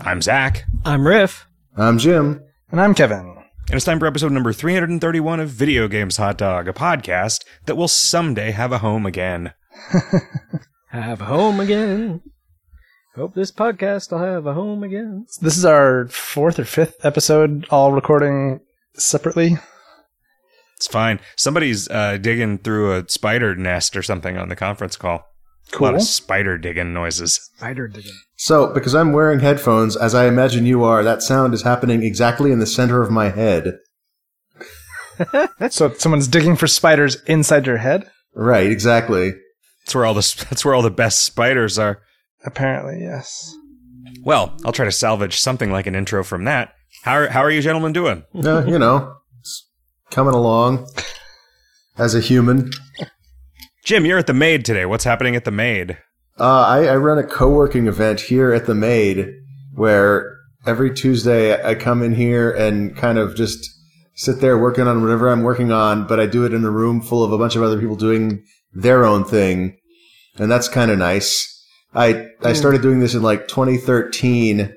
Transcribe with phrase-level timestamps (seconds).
[0.00, 1.46] I'm Zach, I'm Riff.
[1.76, 2.42] I'm Jim.
[2.70, 3.36] And I'm Kevin.
[3.68, 7.76] and it's time for episode number 331 of Video Games Hot Dog, a podcast that
[7.76, 9.52] will someday have a home again.
[10.90, 12.22] Have a home again.
[13.16, 15.26] Hope this podcast will have a home again.
[15.42, 18.60] This is our fourth or fifth episode, all recording
[18.94, 19.58] separately.
[20.76, 21.20] It's fine.
[21.34, 25.26] Somebody's uh, digging through a spider nest or something on the conference call.
[25.72, 25.96] A lot Cool.
[25.96, 27.50] of spider digging noises.
[27.56, 28.12] Spider digging.
[28.36, 32.52] So, because I'm wearing headphones, as I imagine you are, that sound is happening exactly
[32.52, 33.78] in the center of my head.
[35.70, 38.10] So someone's digging for spiders inside your head?
[38.34, 39.32] Right, exactly.
[39.80, 42.02] That's where all the that's where all the best spiders are.
[42.44, 43.54] Apparently, yes.
[44.22, 46.74] Well, I'll try to salvage something like an intro from that.
[47.02, 48.24] How are, how are you gentlemen doing?
[48.34, 49.16] Uh, you know,
[50.10, 50.86] coming along
[51.96, 52.70] as a human.
[53.86, 54.84] Jim, you're at the MADE today.
[54.84, 55.96] What's happening at the MADE?
[56.40, 59.32] Uh, I, I run a co-working event here at the MADE
[59.76, 63.64] where every Tuesday I come in here and kind of just
[64.16, 67.00] sit there working on whatever I'm working on, but I do it in a room
[67.00, 69.78] full of a bunch of other people doing their own thing.
[70.36, 71.46] And that's kind of nice.
[71.94, 74.74] I, I started doing this in like 2013.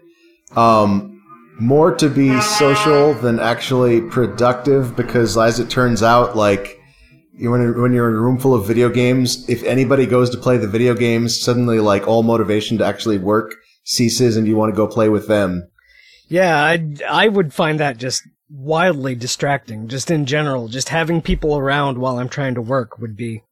[0.56, 1.20] Um,
[1.60, 6.79] more to be social than actually productive because as it turns out, like, you
[7.40, 10.58] when, when you're in a room full of video games, if anybody goes to play
[10.58, 14.76] the video games, suddenly like all motivation to actually work ceases and you want to
[14.76, 15.70] go play with them.
[16.28, 19.88] Yeah, I I would find that just wildly distracting.
[19.88, 23.44] Just in general, just having people around while I'm trying to work would be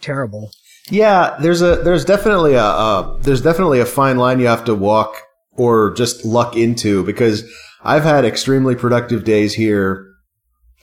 [0.00, 0.50] terrible.
[0.90, 4.74] Yeah, there's a there's definitely a uh, there's definitely a fine line you have to
[4.74, 5.16] walk
[5.52, 7.44] or just luck into because
[7.82, 10.06] I've had extremely productive days here,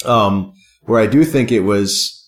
[0.06, 0.53] um,
[0.84, 2.25] where I do think it was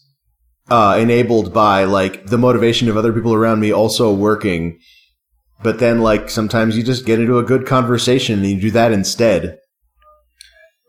[0.69, 4.79] uh, enabled by like the motivation of other people around me also working.
[5.63, 8.91] But then, like sometimes you just get into a good conversation and you do that
[8.91, 9.57] instead.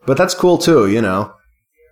[0.05, 1.33] But that's cool too, you know.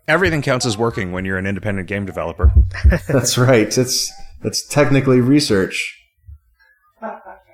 [0.07, 2.53] Everything counts as working when you're an independent game developer.
[3.09, 3.77] That's right.
[3.77, 4.09] It's
[4.41, 5.95] that's technically research.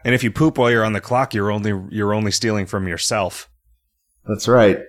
[0.05, 2.87] And if you poop while you're on the clock, you're only you're only stealing from
[2.87, 3.49] yourself.
[4.27, 4.79] That's right.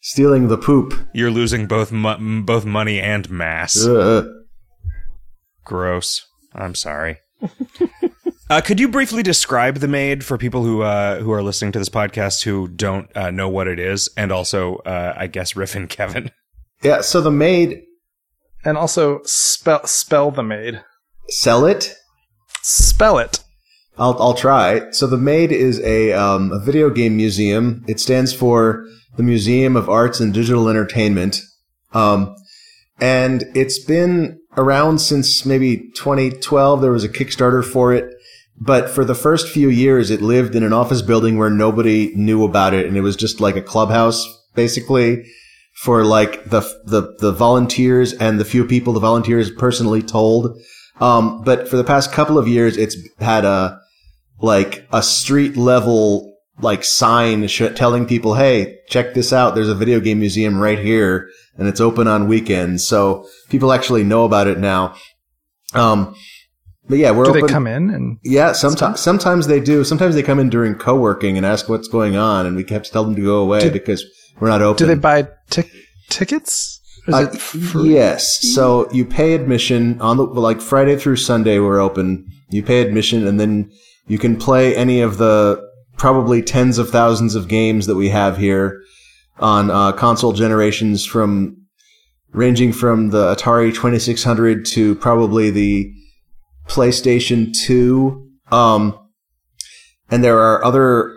[0.00, 0.94] Stealing the poop.
[1.12, 3.84] You're losing both mo- both money and mass.
[3.84, 4.26] Ugh.
[5.64, 6.26] Gross.
[6.54, 7.18] I'm sorry.
[8.50, 11.78] uh, could you briefly describe the MADE for people who uh, who are listening to
[11.78, 15.74] this podcast who don't uh, know what it is, and also, uh, I guess, Riff
[15.74, 16.30] and Kevin?
[16.82, 17.82] Yeah, so the MADE
[18.64, 20.82] And also spell spell the MADE.
[21.28, 21.94] sell it.
[22.62, 23.42] Spell it.
[23.98, 24.90] I'll I'll try.
[24.90, 27.84] So the MADE is a um, a video game museum.
[27.86, 31.40] It stands for the Museum of Arts and Digital Entertainment.
[31.92, 32.34] Um,
[33.00, 36.80] and it's been around since maybe 2012.
[36.80, 38.14] There was a Kickstarter for it.
[38.60, 42.44] But for the first few years, it lived in an office building where nobody knew
[42.44, 42.86] about it.
[42.86, 45.24] And it was just like a clubhouse, basically,
[45.76, 50.60] for like the, the, the volunteers and the few people the volunteers personally told.
[51.00, 53.80] Um, but for the past couple of years, it's had a,
[54.40, 56.29] like a street level,
[56.62, 59.54] like sign sh- telling people, Hey, check this out.
[59.54, 62.86] There's a video game museum right here and it's open on weekends.
[62.86, 64.94] So people actually know about it now.
[65.74, 66.14] Um,
[66.88, 67.46] but yeah, we're Do open.
[67.46, 69.84] they come in and Yeah, sometimes sometimes they do.
[69.84, 72.90] Sometimes they come in during co-working and ask what's going on, and we have to
[72.90, 74.04] tell them to go away Do- because
[74.40, 74.78] we're not open.
[74.78, 75.70] do they buy tic-
[76.08, 76.80] tickets?
[77.06, 78.40] Is Uh, yes.
[78.54, 81.58] So you pay admission on the like Friday through Sunday.
[81.60, 82.26] We're open.
[82.50, 83.70] You pay admission, and then
[84.08, 85.62] you can play any of the
[86.00, 88.82] probably tens of thousands of games that we have here
[89.38, 91.54] on uh, console generations from
[92.32, 95.92] ranging from the Atari 2600 to probably the
[96.68, 98.30] PlayStation 2.
[98.50, 98.98] Um,
[100.10, 101.14] and there are other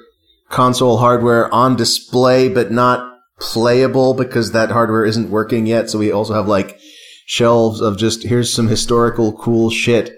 [0.50, 5.90] console hardware on display, but not playable because that hardware isn't working yet.
[5.90, 6.78] So we also have like
[7.26, 10.14] shelves of just here's some historical cool shit.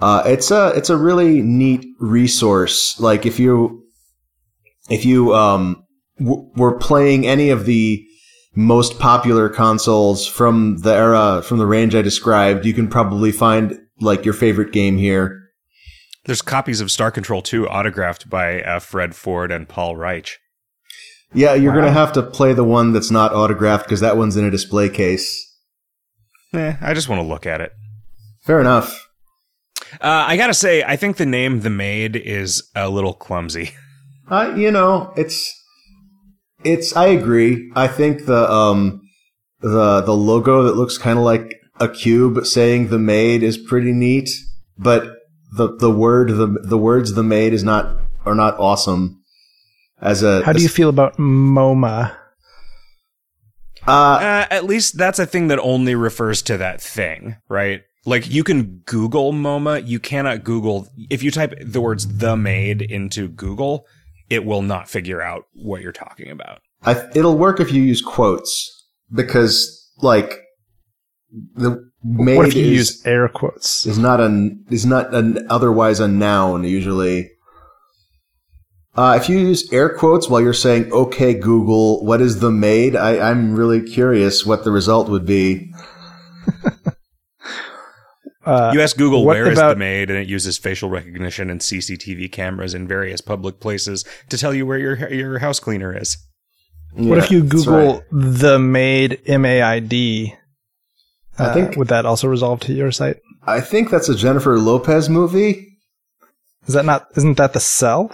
[0.00, 2.98] Uh, it's a it's a really neat resource.
[3.00, 3.82] Like if you
[4.88, 5.84] if you um
[6.18, 8.04] w- were playing any of the
[8.54, 13.78] most popular consoles from the era from the range I described, you can probably find
[14.00, 15.40] like your favorite game here.
[16.26, 20.32] There's copies of Star Control 2 autographed by uh, Fred Ford and Paul Reiche.
[21.34, 21.80] Yeah, you're Wow.
[21.80, 24.88] gonna have to play the one that's not autographed because that one's in a display
[24.88, 25.44] case.
[26.54, 27.72] Eh, I just want to look at it.
[28.44, 29.07] Fair enough.
[29.94, 33.72] Uh, I gotta say, I think the name The MADE is a little clumsy.
[34.30, 35.50] Uh, you know, it's
[36.62, 36.94] it's.
[36.94, 37.72] I agree.
[37.74, 39.00] I think the um
[39.60, 43.90] the the logo that looks kind of like a cube saying the MADE is pretty
[43.90, 44.28] neat,
[44.76, 45.04] but
[45.56, 47.96] the the word the the words the MADE is not
[48.26, 49.22] are not awesome.
[50.02, 50.44] as a.
[50.44, 52.14] How do you feel about MoMA?
[53.86, 57.80] Uh, Uh, at least that's a thing that only refers to that thing, right?
[58.04, 62.82] Like you can Google MoMA, you cannot Google if you type the words "the MADE"
[62.82, 63.86] into Google,
[64.30, 66.60] it will not figure out what you're talking about.
[66.84, 70.40] I, it'll work if you use quotes because, like,
[71.54, 73.84] the MADE what if you is, use air quotes?
[73.84, 77.30] is not an is not an otherwise a noun usually.
[78.94, 82.96] Uh, if you use air quotes while you're saying "Okay, Google, what is the MADE?"
[82.96, 85.72] I, I'm really curious what the result would be.
[88.48, 91.50] Uh, You ask Google what where is about- the maid, and it uses facial recognition
[91.50, 95.94] and CCTV cameras in various public places to tell you where your your house cleaner
[95.96, 96.16] is.
[96.94, 98.02] what if you Google right.
[98.10, 100.34] the maid M A I D?
[101.38, 103.16] I Uh, think- would that also resolve to your site?
[103.46, 105.66] I think that's a Jennifer Lopez movie.
[106.66, 107.06] Is that not?
[107.16, 108.10] Isn't that the cell?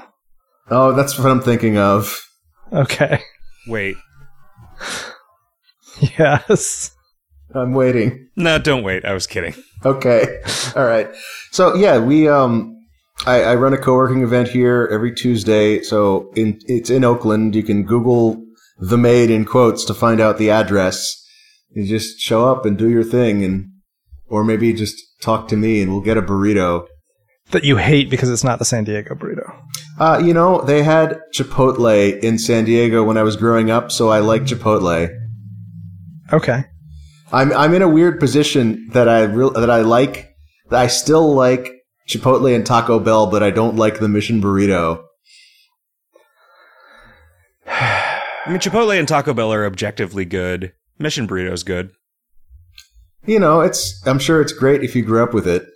[0.70, 2.20] Oh, that's what I'm thinking of.
[2.72, 3.20] Okay.
[3.68, 3.96] Wait,
[6.18, 6.90] Yes.
[7.54, 8.28] I'm waiting.
[8.36, 9.04] no, don't wait.
[9.04, 9.54] I was kidding.
[9.84, 10.40] Okay.
[10.76, 11.08] All right.
[11.52, 12.74] So yeah, we um,
[13.26, 15.82] I, I run a co-working event here every Tuesday.
[15.82, 17.54] So in it's in Oakland.
[17.54, 18.42] You can Google
[18.78, 21.20] the MADE in quotes to find out the address.
[21.70, 23.70] You just show up and do your thing, and
[24.26, 26.86] or maybe just talk to me, and we'll get a burrito.
[27.50, 29.54] That you hate because it's not the San Diego burrito.
[29.98, 34.08] Uh, you know, they had Chipotle in San Diego when I was growing up, so
[34.08, 35.08] I like Chipotle.
[36.32, 36.64] Okay.
[37.32, 40.34] I'm I'm in a weird position that I real that I like
[40.70, 41.70] that I still like
[42.08, 45.02] Chipotle and Taco Bell, but I don't like the Mission Burrito.
[47.66, 50.72] I mean, Chipotle and Taco Bell are objectively good.
[50.98, 51.92] Mission Burrito's good.
[53.26, 55.66] You know, it's I'm sure it's great if you grew up with it.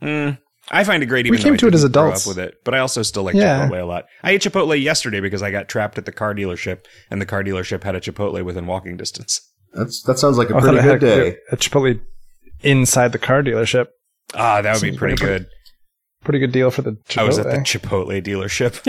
[0.00, 0.38] Mm,
[0.70, 2.24] I find it great even We came though I to it as didn't grow adults.
[2.24, 3.68] Up with it, but I also still like Yeah.
[3.68, 4.04] Chipotle a lot.
[4.22, 7.42] I ate Chipotle yesterday because I got trapped at the car dealership, and the car
[7.42, 9.40] dealership had a Chipotle within walking distance.
[9.74, 11.36] That's that sounds like a I thought pretty good had day.
[11.52, 12.00] a Chipotle
[12.62, 13.86] inside the car dealership.
[14.34, 15.46] Ah, that would be Seems pretty a good.
[16.24, 17.18] Pretty good deal for the Chipotle.
[17.18, 18.80] I was at the Chipotle dealership.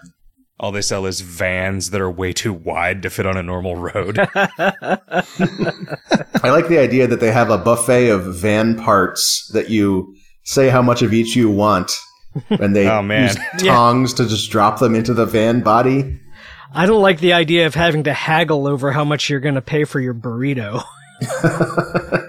[0.60, 3.76] All they sell is vans that are way too wide to fit on a normal
[3.76, 4.18] road.
[4.34, 4.98] I
[6.50, 10.82] like the idea that they have a buffet of van parts that you say how
[10.82, 11.92] much of each you want,
[12.50, 13.28] and they Oh, man.
[13.28, 16.18] use tongs to just drop them into the van body.
[16.74, 19.62] I don't like the idea of having to haggle over how much you're going to
[19.62, 20.82] pay for your burrito.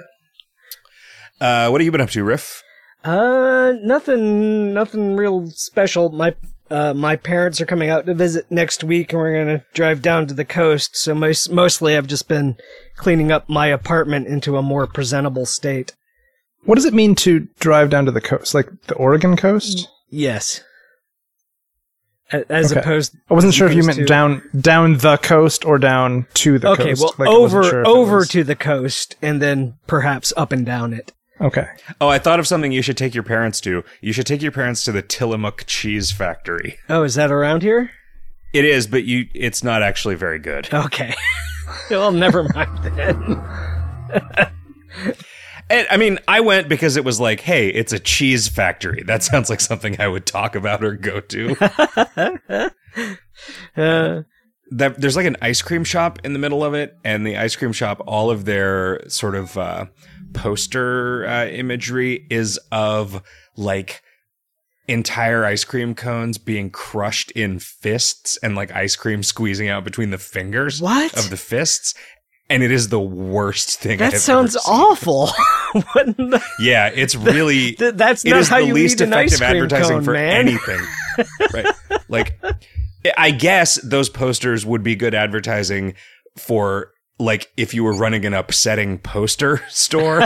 [1.42, 2.64] Uh, what have you been up to, Riff?
[3.04, 6.10] Uh, nothing, nothing real special.
[6.10, 6.36] My,
[6.70, 10.28] uh, my parents are coming out to visit next week, and we're gonna drive down
[10.28, 10.98] to the coast.
[10.98, 12.58] So most, mostly, I've just been
[12.98, 15.96] cleaning up my apartment into a more presentable state.
[16.66, 18.54] What does it mean to drive down to the coast?
[18.54, 19.88] Like the Oregon coast?
[20.10, 20.62] Yes.
[22.31, 22.80] A- As Okay.
[22.81, 26.60] opposed, I wasn't sure if you meant to- down down the coast or down to
[26.60, 27.02] the Okay, coast.
[27.02, 30.94] well, Like, over sure over was- to the coast, and then perhaps up and down
[30.94, 31.12] it.
[31.42, 31.66] Okay.
[32.02, 33.84] Oh, I thought of something you should take your parents to.
[34.02, 36.78] You should take your parents to the Tillamook Cheese Factory.
[36.90, 37.92] Oh, is that around here?
[38.54, 40.68] It is, but you it's not actually very good.
[40.74, 41.14] Okay.
[41.90, 43.42] well, never mind then.
[45.69, 49.04] And, I mean, I went because it was like, hey, it's a cheese factory.
[49.06, 52.71] That sounds like something I would talk about or go to.
[53.78, 54.23] Uh,
[54.71, 57.56] that there's like an ice cream shop in the middle of it, and the ice
[57.56, 59.85] cream shop, all of their sort of uh,
[60.33, 63.23] poster uh, imagery is of
[63.56, 64.02] like
[64.88, 70.09] entire ice cream cones being crushed in fists and like ice cream squeezing out between
[70.09, 71.16] the fingers What?
[71.18, 71.94] of the fists.
[72.52, 74.00] And it is the worst thing.
[74.00, 75.28] That sounds awful.
[75.76, 79.14] the- Yeah, it's really Th- that's it not is how the you least eat an
[79.14, 80.48] ice effective cream advertising cone, for man.
[80.48, 80.80] anything.
[81.54, 81.68] right.
[82.08, 82.40] Like
[83.18, 85.94] I guess those posters would be good advertising
[86.38, 90.22] for like if you were running an upsetting poster store.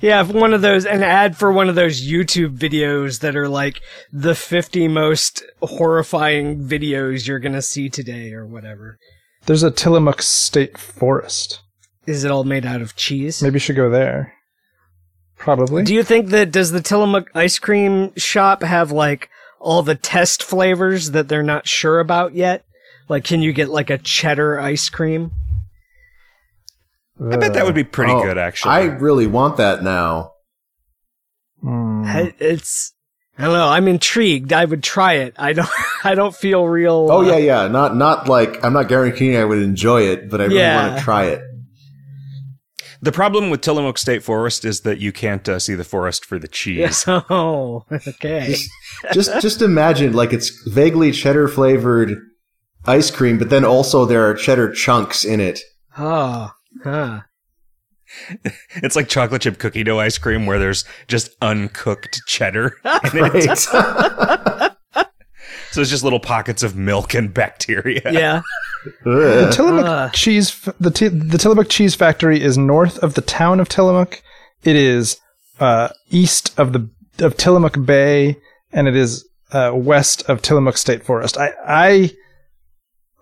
[0.00, 3.48] Yeah, if one of those, an ad for one of those YouTube videos that are
[3.48, 3.80] like
[4.12, 8.98] the 50 most horrifying videos you're gonna see today or whatever.
[9.46, 11.60] There's a Tillamook State Forest.
[12.06, 13.42] Is it all made out of cheese?
[13.42, 14.34] Maybe you should go there.
[15.36, 15.82] Probably.
[15.82, 19.28] Do you think that, does the Tillamook ice cream shop have like
[19.60, 22.64] all the test flavors that they're not sure about yet?
[23.08, 25.32] Like, can you get like a cheddar ice cream?
[27.20, 28.72] I bet that would be pretty Oh, good actually.
[28.72, 30.32] I really want that now.
[31.66, 32.92] I- It's,
[33.38, 33.68] I don't know.
[33.68, 34.52] I'm intrigued.
[34.52, 35.34] I would try it.
[35.38, 35.68] I don't,
[36.04, 37.08] I don't feel real.
[37.10, 37.68] Oh uh, yeah, yeah.
[37.68, 40.86] Not not like I'm not guaranteeing I would enjoy it, but I really Yeah.
[40.88, 41.42] want to try it.
[43.02, 46.38] The problem with Tillamook State Forest is that you can't uh, see the forest for
[46.38, 47.04] the cheese.
[47.08, 48.56] Oh, okay.
[49.12, 52.16] just just imagine like it's vaguely cheddar flavored
[52.86, 55.60] ice cream, but then also there are cheddar chunks in it.
[55.98, 56.50] Oh,
[56.82, 57.20] huh.
[58.76, 62.76] It's like chocolate chip cookie dough ice cream where there's just uncooked cheddar.
[62.84, 62.90] in
[63.34, 63.66] it.
[63.74, 64.70] Right.
[65.70, 68.00] So it's just little pockets of milk and bacteria.
[68.12, 68.42] Yeah.
[69.02, 70.08] The Tillamook Ah.
[70.12, 74.22] cheese, the Ti- the Tillamook cheese factory is north of the town of Tillamook.
[74.62, 75.16] It is
[75.58, 76.88] uh, east of the
[77.18, 78.36] of Tillamook Bay,
[78.72, 81.36] and it is uh, west of Tillamook State Forest.
[81.38, 82.10] I I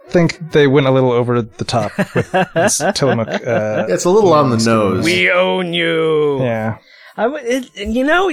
[0.09, 3.28] think they went a little over the top with this Tillamook.
[3.28, 5.04] Uh, it's a little on the nose.
[5.04, 6.42] We own you.
[6.42, 6.78] yeah,
[7.16, 8.30] I w- it, you know,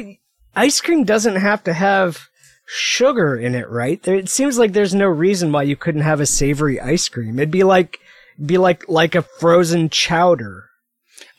[0.56, 2.28] ice cream doesn't have to have
[2.66, 4.02] sugar in it, right?
[4.04, 7.40] There, it seems like there's no reason why you couldn't have a savory ice cream.
[7.40, 8.00] It'd be like,
[8.46, 10.66] be like, like a frozen chowder.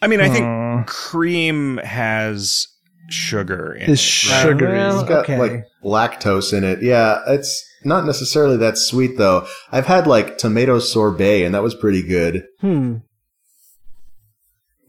[0.02, 0.86] I mean, I think Mm.
[0.86, 2.66] cream has
[3.10, 4.30] sugar in is it.
[4.30, 4.42] right?
[4.42, 4.78] sugary.
[4.78, 5.38] well- It's got Okay.
[5.38, 6.82] like lactose in it.
[6.82, 9.46] Yeah, it's not necessarily that sweet though.
[9.72, 12.44] I've had like tomato sorbet, and that was pretty good.
[12.60, 12.96] Hmm.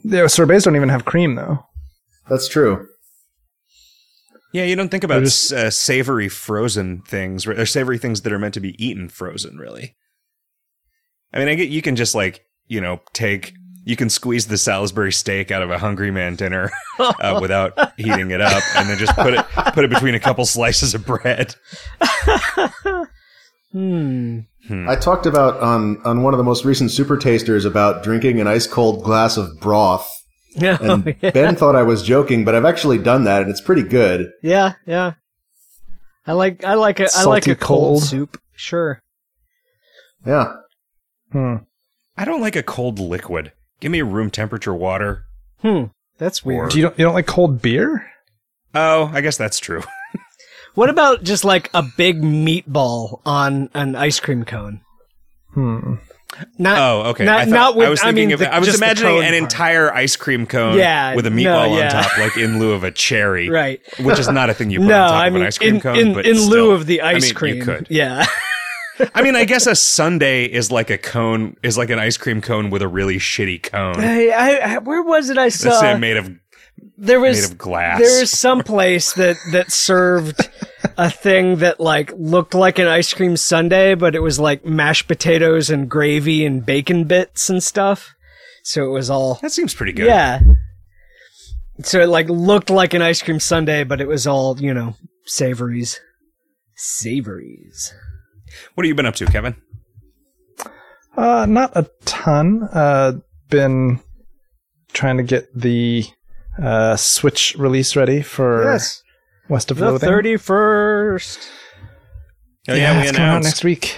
[0.03, 1.65] Yeah, sorbets don't even have cream though.
[2.29, 2.87] That's true.
[4.53, 8.39] Yeah, you don't think about just- uh, savory frozen things, or savory things that are
[8.39, 9.95] meant to be eaten frozen, really.
[11.33, 14.57] I mean, I get you can just like you know take you can squeeze the
[14.57, 16.69] Salisbury steak out of a Hungry Man dinner
[16.99, 20.45] uh, without heating it up, and then just put it put it between a couple
[20.45, 21.55] slices of bread.
[23.71, 24.39] Hmm.
[24.87, 28.47] I talked about on on one of the most recent Super Tasters about drinking an
[28.47, 30.09] ice cold glass of broth,
[30.55, 30.77] Yeah.
[30.81, 31.31] and yeah.
[31.31, 34.29] Ben thought I was joking, but I've actually done that, and it's pretty good.
[34.43, 34.73] yeah.
[34.85, 35.13] Yeah.
[36.27, 38.03] I like, I like a, I like Salty a cold, cold.
[38.03, 38.39] soup.
[38.55, 39.01] Sure.
[40.23, 40.53] Yeah,
[41.31, 41.55] Hmm.
[42.15, 43.53] I don't like a cold liquid.
[43.81, 45.25] Give me room temperature water.
[45.61, 45.85] Hmm.
[46.17, 46.69] That's weird.
[46.71, 48.07] Do you don't you don't like cold beer?
[48.73, 49.83] Oh, I guess that's true.
[50.73, 54.79] What about just like a big meatball on an ice cream cone?
[55.53, 55.95] Hmm.
[56.57, 57.25] Not, Oh, okay.
[57.25, 58.77] Not, I, thought, not with, I was I thinking mean, of the- I was just
[58.81, 59.33] imagining an part.
[59.33, 61.97] entire ice cream cone Yeah, with a no, meatball yeah.
[61.97, 63.49] on top, like in lieu of a cherry.
[63.61, 63.81] Right.
[63.99, 65.75] which is not a thing you put No, on top I of an ice cream
[65.75, 65.97] in, cone.
[65.97, 67.55] in, but in lieu of the I ice mean, cream.
[67.57, 67.87] you could.
[67.89, 68.25] Yeah.
[69.15, 72.41] I mean, I guess a sundae is like a cone, is like an ice cream
[72.41, 73.95] cone with a really shitty cone.
[73.99, 75.97] I, I, where was it I saw?
[75.97, 76.29] made of
[76.97, 77.99] There made was of glass.
[77.99, 80.49] there was some place that that served
[80.97, 85.07] a thing that like looked like an ice cream sundae, but it was like mashed
[85.07, 88.13] potatoes and gravy and bacon bits and stuff.
[88.63, 90.05] So it was all that seems pretty good.
[90.05, 90.39] yeah.
[91.83, 94.95] So it like looked like an ice cream sundae, but it was all you know
[95.25, 95.99] savories,
[96.75, 97.93] savories.
[98.75, 99.55] What have you been up to, Kevin?
[101.17, 102.63] Uh, not a ton.
[102.73, 103.13] Uh,
[103.49, 103.99] been
[104.93, 106.05] trying to get the
[106.61, 109.03] uh, Switch release ready for Yes,
[109.49, 110.07] West of the Loathing.
[110.09, 111.49] thirty first.
[112.67, 113.97] Oh yeah, we it's coming out next week.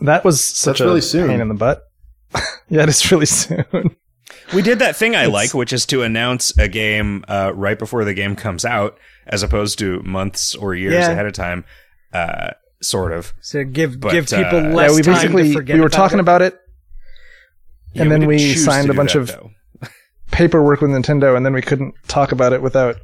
[0.00, 1.28] That was such That's a really soon.
[1.28, 1.82] pain in the butt.
[2.68, 3.64] yeah, it is really soon.
[4.54, 7.78] We did that thing I It's- like, which is to announce a game uh, right
[7.78, 11.10] before the game comes out, as opposed to months or years Yeah.
[11.10, 11.64] ahead of time.
[12.12, 12.50] Uh,
[12.82, 13.32] sort of.
[13.40, 15.86] So give But, give people uh, less yeah, we time basically to forget we were
[15.86, 16.22] about talking it.
[16.22, 16.58] about it,
[17.94, 19.90] Yeah, and then didn't we signed a bunch that, of
[20.30, 22.96] paperwork with Nintendo, and then we couldn't talk about it without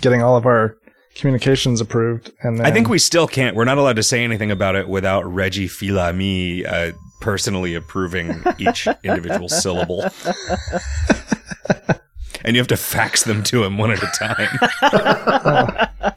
[0.00, 0.76] getting all of our
[1.16, 2.30] communications approved.
[2.42, 3.56] And then I think we still can't.
[3.56, 8.86] We're not allowed to say anything about it without Reggie Fils-Aimé uh, personally approving each
[9.02, 10.02] individual syllable.
[12.44, 16.14] and you have to fax them to him one at a time.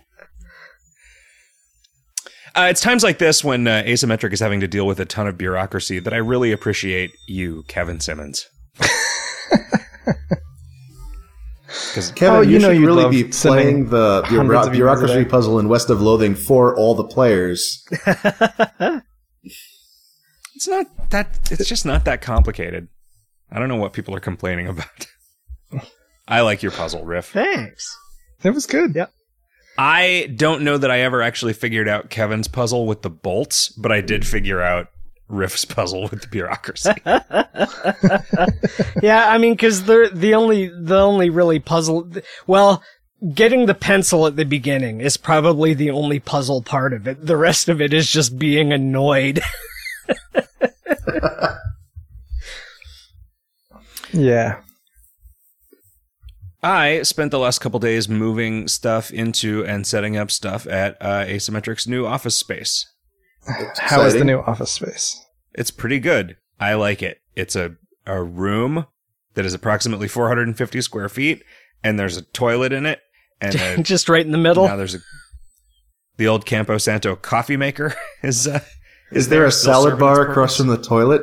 [2.59, 5.27] Uh, it's times like this when uh, Asymmetric is having to deal with a ton
[5.27, 8.45] of bureaucracy that I really appreciate you, Kevin Simmons.
[11.89, 14.61] Because Kevin, Oh, you, you know should you'd really love be playing the hundreds bureau-
[14.61, 17.83] of emails a bureaucracy puzzle in West of Loathing for all the players.
[17.91, 18.07] it's
[20.67, 21.39] not that.
[21.51, 22.87] It's just not that complicated.
[23.51, 25.07] I don't know what people are complaining about.
[26.27, 27.27] I like your puzzle, Riff.
[27.27, 27.85] Thanks.
[28.41, 28.95] That was good.
[28.95, 29.11] Yep.
[29.81, 33.93] I don't know that I ever actually figured out Kevin's puzzle with the bolts, but
[33.93, 34.87] I did figure out
[35.29, 36.91] Riff's puzzle with the bureaucracy.
[39.01, 42.11] Yeah, I mean, because they're the only the only really puzzle.
[42.45, 42.83] Well,
[43.33, 47.25] getting the pencil at the beginning is probably the only puzzle part of it.
[47.25, 49.39] The rest of it is just being annoyed.
[54.11, 54.59] Yeah.
[56.61, 61.25] I spent the last couple days moving stuff into and setting up stuff at uh,
[61.25, 62.85] Asymmetric's new office space.
[63.77, 65.25] How is the new office space?
[65.53, 66.35] It's pretty good.
[66.59, 67.21] I like it.
[67.35, 67.75] It's a,
[68.05, 68.85] a room
[69.35, 71.43] that is approximately 450 square feet,
[71.83, 72.99] and there's a toilet in it,
[73.39, 74.67] and a, Just right in the middle.
[74.67, 74.99] now there's a
[76.17, 78.45] the old Campo Santo coffee maker is.
[78.45, 78.59] Uh,
[79.11, 81.21] Is there a salad bar across from the toilet?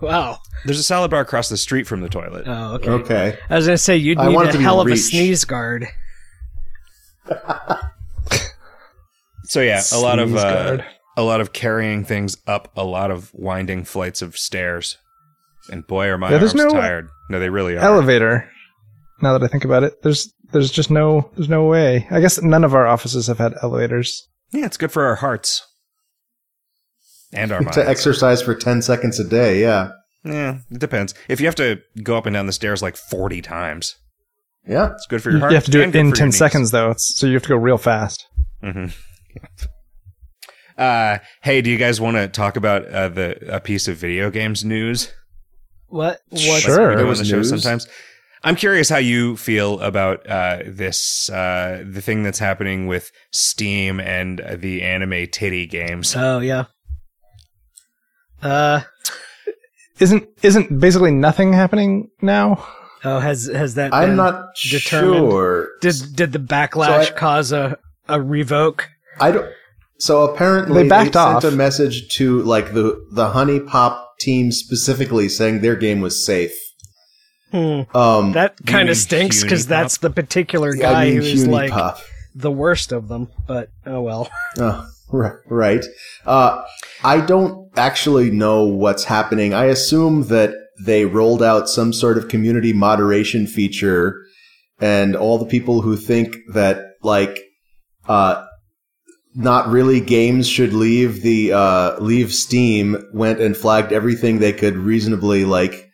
[0.00, 0.38] Wow.
[0.64, 2.44] There's a salad bar across the street from the toilet.
[2.46, 2.90] Oh, okay.
[2.90, 3.38] Okay.
[3.50, 4.90] I was gonna say you'd I need want it a to be hell of a
[4.90, 5.00] reach.
[5.00, 5.88] sneeze guard.
[9.44, 10.84] So yeah, a lot of Sneeze uh, guard.
[11.16, 14.98] a lot of carrying things up a lot of winding flights of stairs.
[15.70, 17.08] And boy, are my Yeah, there's arms no tired.
[17.30, 17.80] No, they really are.
[17.80, 18.50] Elevator.
[19.22, 22.06] Now that I think about it, there's there's just no there's no way.
[22.10, 24.28] I guess none of our offices have had elevators.
[24.52, 25.66] yeah, it's good for our hearts
[27.32, 27.76] and our minds.
[27.76, 29.90] To exercise for 10 seconds a day, yeah.
[30.24, 31.14] yeah, it depends.
[31.28, 33.96] If you have to go up and down the stairs like 40 times,
[34.66, 34.92] Yeah.
[34.92, 35.52] it's good for your heart.
[35.52, 37.56] You have to do it in ten seconds though, it's, so you have to go
[37.56, 38.26] real fast.
[38.62, 38.86] hmm
[40.76, 44.30] Uh, hey, do you guys want to talk about uh, the a piece of video
[44.30, 45.12] games news?
[45.88, 46.20] What?
[46.28, 46.62] What?
[46.62, 46.90] Sure.
[46.90, 47.48] we do on the show news.
[47.48, 47.88] sometimes.
[48.44, 53.98] I'm curious how you feel about uh, this uh, the thing that's happening with Steam
[53.98, 56.14] and uh, the anime titty games.
[56.16, 56.66] Oh yeah.
[58.42, 58.80] Uh
[60.00, 62.64] Isn't isn't basically nothing happening now?
[63.04, 65.30] oh has has that I'm been not determined?
[65.30, 65.68] sure.
[65.80, 67.78] did did the backlash So I- cause a
[68.08, 68.88] a revoke?
[69.20, 69.50] I don't.
[69.98, 71.44] So apparently They backed sent off.
[71.44, 76.54] a message to like the the HuniePop team specifically saying their game was safe.
[77.50, 77.82] Hmm.
[77.96, 81.46] Um, That kind of stinks because that's the particular yeah, I guy mean, who is
[81.48, 81.72] like
[82.34, 83.28] the worst of them.
[83.46, 84.28] But oh well.
[84.58, 85.84] Oh, ri- right.
[86.26, 86.62] Uh,
[87.02, 89.54] I don't actually know what's happening.
[89.54, 94.16] I assume that they rolled out some sort of community moderation feature,
[94.80, 97.38] and all the people who think that like
[98.08, 98.44] uh,
[99.34, 104.76] not really games should leave the uh, leave Steam went and flagged everything they could
[104.76, 105.86] reasonably like.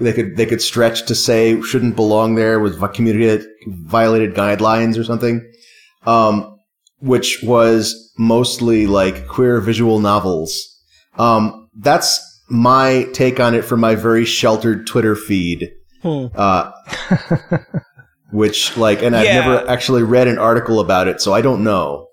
[0.00, 5.04] They could they could stretch to say shouldn't belong there with community violated guidelines or
[5.04, 5.48] something.
[6.04, 6.52] Um,
[7.02, 10.68] which was mostly like queer visual novels.
[11.18, 15.72] Um, that's my take on it from my very sheltered Twitter feed.
[16.02, 16.26] Hmm.
[16.34, 16.70] Uh,
[18.32, 19.40] which like, and I've Yeah.
[19.40, 22.08] never actually read an article about it, so I don't know.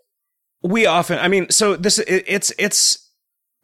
[0.62, 3.10] we often i mean so this it, it's it's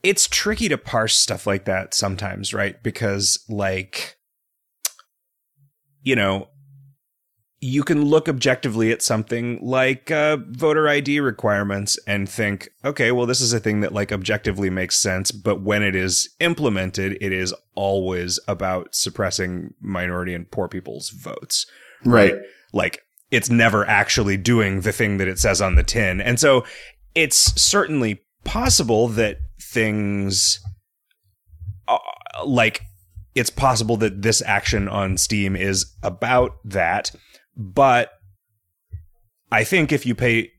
[0.01, 4.15] it's tricky to parse stuff like that sometimes right because like
[6.01, 6.47] you know
[7.67, 13.25] you can look objectively at something like uh, voter id requirements and think okay well
[13.25, 17.31] this is a thing that like objectively makes sense but when it is implemented it
[17.33, 21.65] is always about suppressing minority and poor people's votes
[22.03, 22.35] Right.
[22.71, 23.01] like
[23.31, 26.21] it's never actually doing the thing that it says on the tin.
[26.21, 26.63] And so
[27.15, 30.59] it's certainly possible that things
[31.87, 31.97] uh,
[32.45, 32.81] like
[33.33, 37.11] it's possible that this action on Steam is about that,
[37.55, 38.11] but
[39.51, 40.51] I think if you pay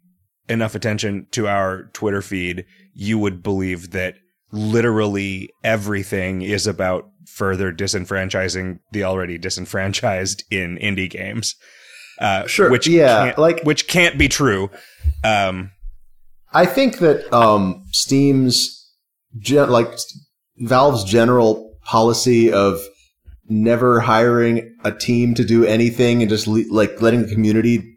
[0.48, 4.14] enough attention to our Twitter feed, you would believe that
[4.52, 11.56] literally everything is about further disenfranchising the already disenfranchised in indie games.
[12.20, 14.70] Uh, Sure, Which yeah, can't, like- which can't be true.
[15.24, 15.72] Um,
[16.52, 18.88] I think that um, Steam's
[19.38, 19.90] gen- like
[20.58, 22.80] Valve's general policy of
[23.48, 27.96] never hiring a team to do anything and just le- like letting the community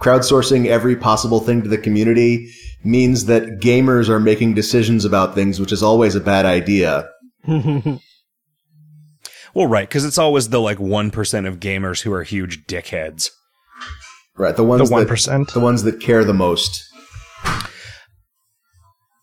[0.00, 2.50] crowdsourcing every possible thing to the community
[2.84, 7.08] means that gamers are making decisions about things, which is always a bad idea.
[7.46, 8.00] well,
[9.54, 13.30] right, because it's always the like one percent of gamers who are huge dickheads.
[14.36, 16.82] Right, the ones The one the ones that care the most.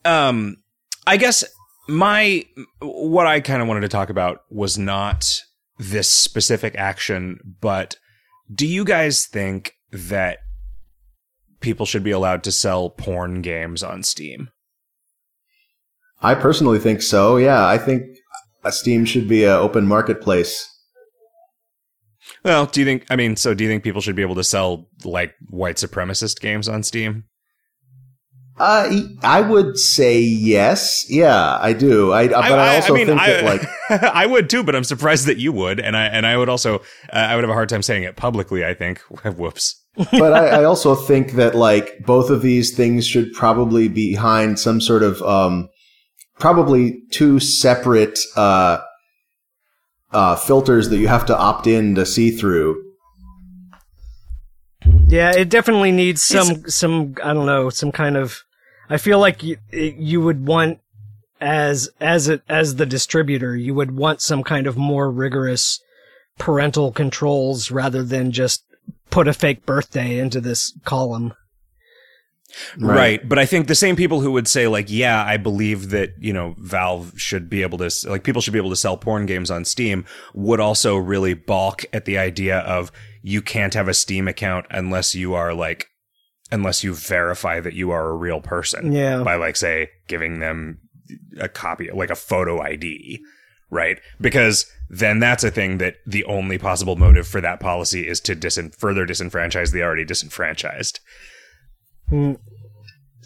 [0.05, 0.55] um
[1.05, 1.43] i guess
[1.89, 2.43] my
[2.81, 5.41] what i kind of wanted to talk about was not
[5.79, 7.95] this specific action but
[8.53, 10.39] do you guys think that
[11.61, 14.49] people should be allowed to sell porn games on steam
[16.21, 17.37] I personally think so.
[17.37, 18.03] Yeah, I think
[18.65, 20.67] a Steam should be an open marketplace.
[22.43, 24.43] well do you think i mean so do you think people should be able to
[24.43, 27.23] sell like white supremacist games on steam
[28.59, 31.05] Uh, I would say yes.
[31.09, 32.11] Yeah, I do.
[32.11, 33.61] I, but I, also think that like
[34.03, 36.75] I would too, but I'm surprised that you would, and I and I would also
[36.75, 36.79] uh,
[37.13, 38.65] I would have a hard time saying it publicly.
[38.65, 38.99] I think.
[39.23, 39.81] Whoops.
[39.95, 44.59] but I, I also think that like both of these things should probably be behind
[44.59, 45.69] some sort of um,
[46.37, 48.79] probably two separate uh,
[50.11, 52.83] uh, filters that you have to opt in to see through.
[55.07, 58.43] Yeah, it definitely needs some some I don't know some kind of.
[58.89, 60.79] I feel like you, you would want
[61.41, 65.79] as as it as the distributor, you would want some kind of more rigorous
[66.37, 68.63] parental controls rather than just
[69.09, 71.33] put a fake birthday into this column.
[72.79, 73.27] Right.
[73.27, 76.33] But I think the same people who would say, like, yeah, I believe that, you
[76.33, 79.51] know, Valve should be able to, like, people should be able to sell porn games
[79.51, 84.27] on Steam would also really balk at the idea of you can't have a Steam
[84.27, 85.89] account unless you are, like,
[86.51, 88.91] unless you verify that you are a real person.
[88.91, 89.23] Yeah.
[89.23, 90.79] By, like, say, giving them
[91.39, 93.19] a copy, like a photo ID.
[93.71, 93.99] Right.
[94.19, 98.35] Because then that's a thing that the only possible motive for that policy is to
[98.35, 100.99] disin- further disenfranchise the already disenfranchised
[102.09, 102.33] hmm.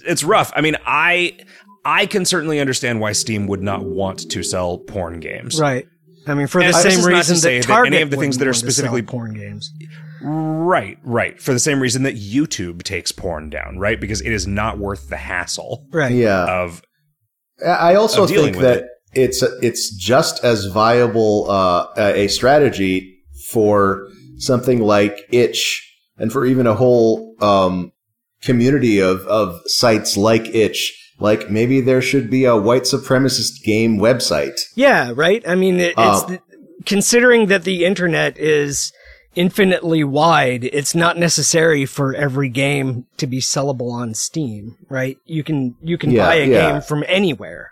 [0.05, 0.51] it's rough.
[0.53, 1.37] I mean, I
[1.85, 5.59] I can certainly understand why Steam would not want to sell porn games.
[5.59, 5.87] Right.
[6.27, 8.45] I mean, for the And same reason say that that any of the things that
[8.45, 9.71] are want to sell specifically- porn games.
[10.23, 11.39] Right, right.
[11.39, 13.99] For the same reason that YouTube takes porn down, right?
[13.99, 16.13] Because it is not worth the hassle Right.
[16.13, 16.61] Yeah.
[16.63, 16.81] of
[17.65, 18.87] I also of think with that it.
[19.13, 24.07] it's it's just as viable uh, a strategy for
[24.37, 25.81] something like Itch
[26.17, 27.91] and for even a whole um,
[28.41, 30.99] community of, of sites like Itch.
[31.19, 34.59] Like maybe there should be a white supremacist game website.
[34.75, 35.43] Yeah, right.
[35.47, 36.39] I mean, it, it's the,
[36.85, 38.91] considering that the internet is
[39.35, 40.63] infinitely wide.
[40.65, 45.17] It's not necessary for every game to be sellable on Steam, right?
[45.25, 46.71] You can you can Yeah, buy a yeah.
[46.73, 47.71] game from anywhere.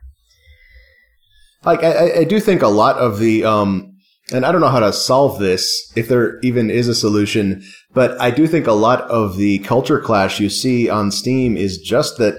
[1.64, 3.88] like I, I- I do think a lot of the um
[4.34, 8.20] and I don't know how to solve this if there even is a solution, but
[8.22, 12.18] I do think a lot of the culture clash you see on Steam is just
[12.18, 12.36] that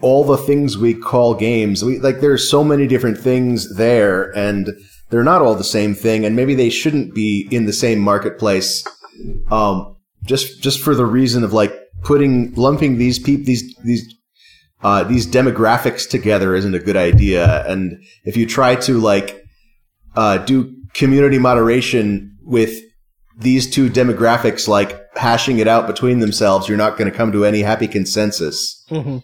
[0.00, 4.70] all the things we call games, we like there's so many different things there and
[5.12, 8.84] they're not all the same thing and maybe they shouldn't be in the same marketplace
[9.52, 9.94] um
[10.24, 11.72] just just for the reason of like
[12.02, 14.12] putting lumping these people these these
[14.82, 17.64] uh, these demographics together isn't a good idea.
[17.66, 19.44] And if you try to like
[20.16, 22.80] uh, do community moderation with
[23.38, 27.44] these two demographics, like hashing it out between themselves, you're not going to come to
[27.44, 28.84] any happy consensus.
[28.88, 29.18] hmm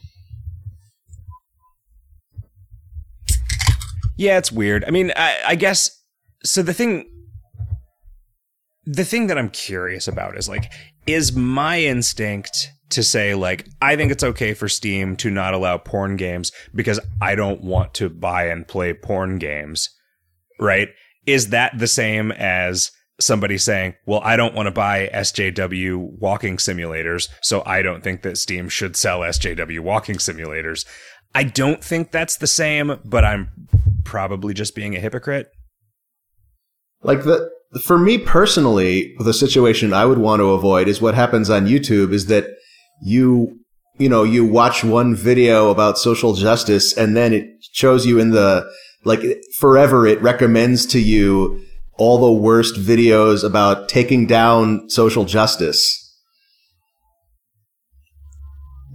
[4.19, 4.85] Yeah, it's weird.
[4.85, 5.91] I mean, I, I guess
[6.45, 6.63] so.
[6.63, 7.09] The thing,
[8.85, 10.73] the thing that I'm curious about is like,
[11.07, 15.79] is my instinct to say like, I think it's okay for Steam to not allow
[15.79, 19.89] porn games because I don't want to buy and play porn games,
[20.59, 20.89] right?
[21.25, 26.57] Is that the same as somebody saying, well, I don't want to buy SJW walking
[26.57, 30.87] simulators, so I don't think that Steam should sell SJW walking simulators.
[31.35, 33.51] I don't think that's the same, but I'm
[34.05, 35.51] probably just being a hypocrite.
[37.03, 37.51] Like the
[37.83, 42.13] for me personally, the situation I would want to avoid is what happens on YouTube
[42.13, 42.47] is that
[43.03, 43.61] you
[43.99, 48.31] you know you watch one video about social justice and then it shows you in
[48.31, 48.69] the
[49.05, 49.21] like
[49.59, 51.61] forever it recommends to you
[51.99, 56.08] all the worst videos about taking down social justice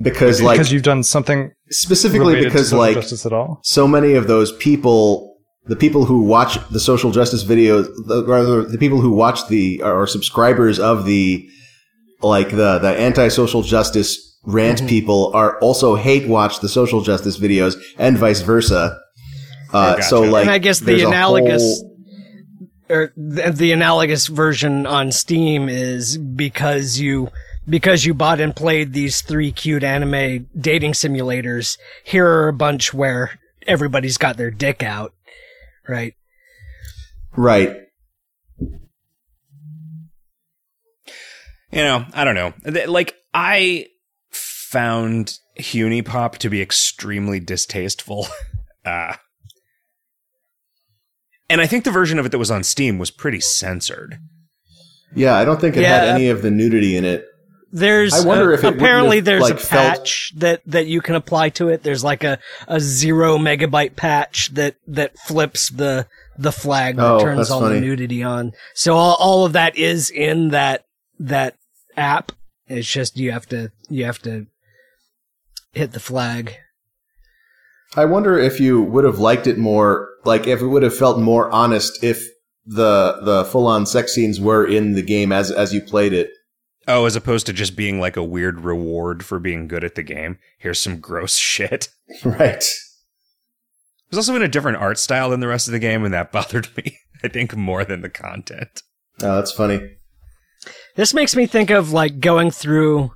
[0.03, 3.59] because like because you've done something specifically related to because like justice at all.
[3.63, 8.63] so many of those people, the people who watch the social justice videos, the, rather
[8.63, 11.47] the people who watch the are subscribers of the
[12.21, 14.87] like the the anti-social justice rant Mm-hmm.
[14.87, 18.99] people are also hate watch the social justice videos and vice versa.
[19.71, 20.03] Uh, gotcha.
[20.03, 21.89] So like, and I guess the analogous whole-
[22.89, 27.29] or the, the analogous version on Steam is because you
[27.67, 31.77] because you bought and played these three cute anime dating simulators.
[32.03, 35.13] Here are a bunch where everybody's got their dick out,
[35.87, 36.13] right?
[37.35, 37.77] right.
[41.71, 42.53] You know, I don't know.
[42.85, 43.87] Like, I
[44.29, 48.27] found HuniePop to be extremely distasteful.
[48.85, 49.15] uh,
[51.49, 54.19] and I think the version of it that was on Steam was pretty censored.
[55.15, 55.99] Yeah, I don't think it Yeah.
[55.99, 57.25] had any of the nudity in it.
[57.75, 61.01] There's I wonder uh, if apparently have, there's like, a felt- patch that that you
[61.01, 61.81] can apply to it.
[61.81, 66.05] There's like a a zero megabyte patch that that flips the
[66.37, 67.75] the flag that Oh, turns all funny.
[67.75, 68.51] the nudity on.
[68.75, 70.85] So all, all of that is in that
[71.19, 71.55] that
[71.97, 72.31] app.
[72.67, 74.45] It's just you have to you have to
[75.71, 76.55] hit the flag.
[77.95, 81.19] I wonder if you would have liked it more, like if it would have felt
[81.19, 82.23] more honest if
[82.67, 86.29] the the full on sex scenes were in the game as as you played it.
[86.87, 90.03] Oh, as opposed to just being like a weird reward for being good at the
[90.03, 90.37] game.
[90.57, 91.89] Here's some gross shit.
[92.23, 92.63] Right.
[92.63, 96.13] It was also in a different art style than the rest of the game, and
[96.13, 98.81] that bothered me, I think, more than the content.
[99.21, 99.97] Oh, that's funny.
[100.95, 103.11] This makes me think of like going through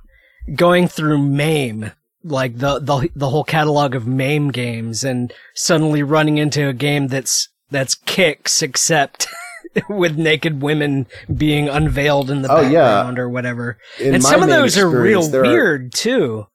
[0.54, 1.92] going through MAME
[2.24, 7.08] like the the the whole catalog of MAME games and suddenly running into a game
[7.08, 9.28] that's that's Qix except
[9.88, 12.80] with naked women being unveiled in the Oh, yeah.
[12.80, 13.78] background or whatever.
[14.00, 16.46] In and some of those are real experience, are- weird too.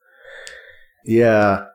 [1.06, 1.66] Yeah.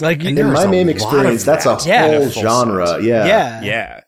[0.00, 1.78] Like And In my a main lot of experience, that's a.
[1.86, 2.06] Yeah.
[2.08, 2.86] whole Full genre.
[2.86, 3.02] set.
[3.02, 3.26] Yeah.
[3.26, 3.62] yeah.
[3.62, 4.00] Yeah.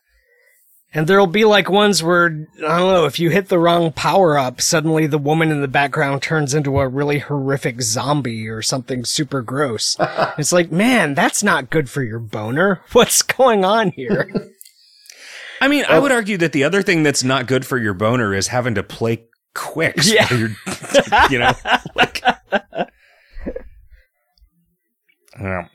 [0.91, 2.25] And there'll be like ones where,
[2.57, 5.67] I don't know, if you hit the wrong power up, suddenly the woman in the
[5.67, 9.95] background turns into a really horrific zombie or something super gross.
[10.39, 12.81] it's like, man, that's not good for your boner.
[12.93, 14.31] What's going on here?
[15.61, 18.33] I mean, I would argue that the other thing that's not good for your boner
[18.33, 20.11] is having to play Qix.
[20.11, 20.27] Yeah.
[20.33, 20.49] you're,
[21.29, 21.51] you know,
[21.95, 22.23] like.
[22.23, 22.85] I
[25.37, 25.65] don't know.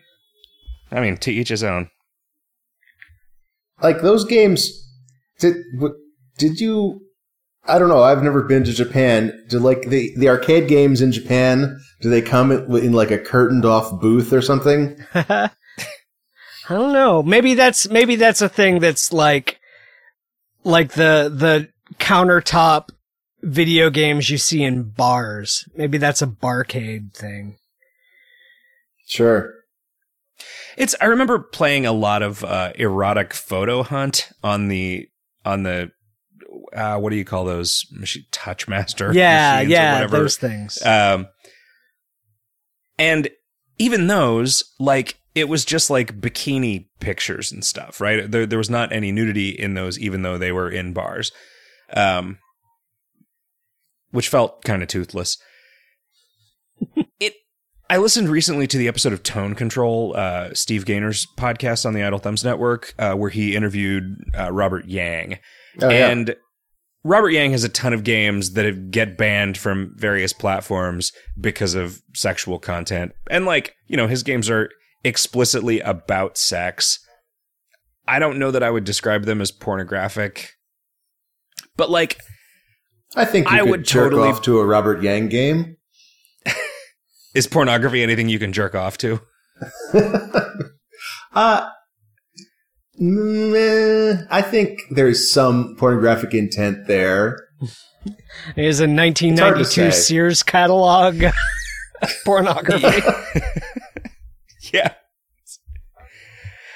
[0.92, 1.90] I mean, to each his own.
[3.82, 4.80] Like those games.
[5.38, 5.92] Did what,
[6.38, 7.00] did you?
[7.66, 8.02] I don't know.
[8.02, 9.32] I've never been to Japan.
[9.48, 11.80] Do like the the arcade games in Japan?
[12.00, 14.98] Do they come in, in like a curtained off booth or something?
[15.14, 17.22] I don't know.
[17.22, 19.58] Maybe that's, maybe that's a thing that's like,
[20.64, 22.88] like the, the countertop
[23.42, 25.68] video games you see in bars.
[25.76, 27.58] Maybe that's a barcade thing.
[29.06, 29.52] Sure.
[30.76, 30.94] It's.
[31.00, 35.08] I remember playing a lot of uh, erotic photo hunt on the
[35.44, 35.92] on the.
[36.74, 37.84] Uh, what do you call those?
[37.92, 39.14] Machine, Touchmaster.
[39.14, 40.16] Yeah, machines or yeah, whatever.
[40.18, 40.84] those things.
[40.84, 41.28] Um,
[42.98, 43.28] and
[43.78, 48.30] even those, like, it was just like bikini pictures and stuff, right?
[48.30, 51.32] There, there was not any nudity in those, even though they were in bars,
[51.92, 52.38] um,
[54.10, 55.36] which felt kind of toothless.
[57.20, 57.34] it.
[57.90, 62.02] I listened recently to the episode of Tone Control, uh, Steve Gaynor's podcast on the
[62.02, 65.38] Idle Thumbs Network, uh, where he interviewed uh, Robert Yang.
[65.82, 66.08] Oh, yeah.
[66.08, 66.36] and
[67.02, 71.74] Robert Yang has a ton of games that have- get banned from various platforms because
[71.74, 73.12] of sexual content.
[73.28, 74.70] And like, you know, his games are
[75.04, 76.98] explicitly about sex.
[78.08, 80.50] I don't know that I would describe them as pornographic.
[81.76, 82.18] But like
[83.16, 85.76] I think you I could would jerk totally- off to a Robert Yang game.
[87.34, 89.20] is pornography anything you can jerk off to?
[91.34, 91.68] Uh
[92.96, 97.36] meh, I think there's some pornographic intent there.
[98.54, 98.64] there.
[98.64, 99.90] Is a 1992.
[99.90, 101.24] Sears catalog
[102.24, 103.00] pornography.
[104.74, 104.92] Yeah.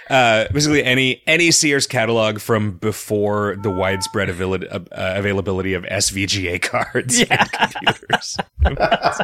[0.09, 6.63] Uh, basically, any any Sears catalog from before the widespread avail- uh, availability of SVGA
[6.63, 7.47] cards Yeah.
[7.61, 8.39] and computers.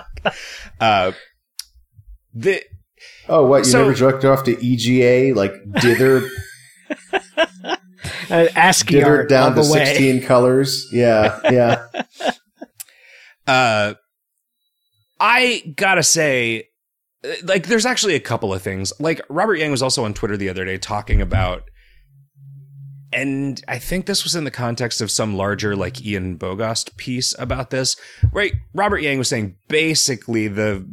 [0.80, 1.12] uh,
[2.34, 2.62] the
[3.28, 3.58] Oh, what?
[3.58, 5.34] You So- never jerked off to EGA?
[5.34, 6.28] Like dither,
[8.30, 9.84] Uh, ASCII dither art down to way.
[9.86, 10.86] 16 colors?
[10.92, 11.86] Yeah, yeah.
[13.46, 13.94] uh,
[15.20, 16.68] I gotta say,
[17.42, 18.92] like, there's actually a couple of things.
[18.98, 21.64] Like, Robert Yang was also on Twitter the other day talking about,
[23.12, 27.34] and I think this was in the context of some larger, like, Ian Bogost piece
[27.38, 27.96] about this,
[28.32, 28.52] right?
[28.74, 30.86] Robert Yang was saying basically the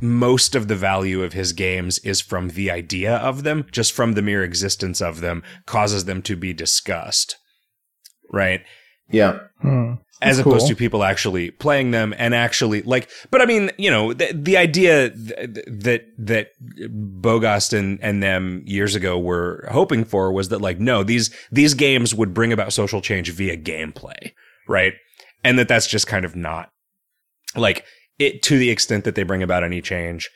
[0.00, 4.12] most of the value of his games is from the idea of them, just from
[4.12, 7.36] the mere existence of them causes them to be discussed.
[8.32, 8.62] Right?
[9.08, 9.40] Yeah.
[9.60, 9.94] Hmm.
[10.24, 13.90] As That's opposed to people actually playing them and actually like but i mean you
[13.90, 16.48] know the, the idea th- that that
[17.20, 21.74] bogost and and them years ago were hoping for was that like no these these
[21.74, 24.32] games would bring about social change via gameplay
[24.66, 24.94] right?
[25.42, 26.70] And that that's just kind of not
[27.54, 27.84] like
[28.18, 30.30] it to the extent that they bring about any change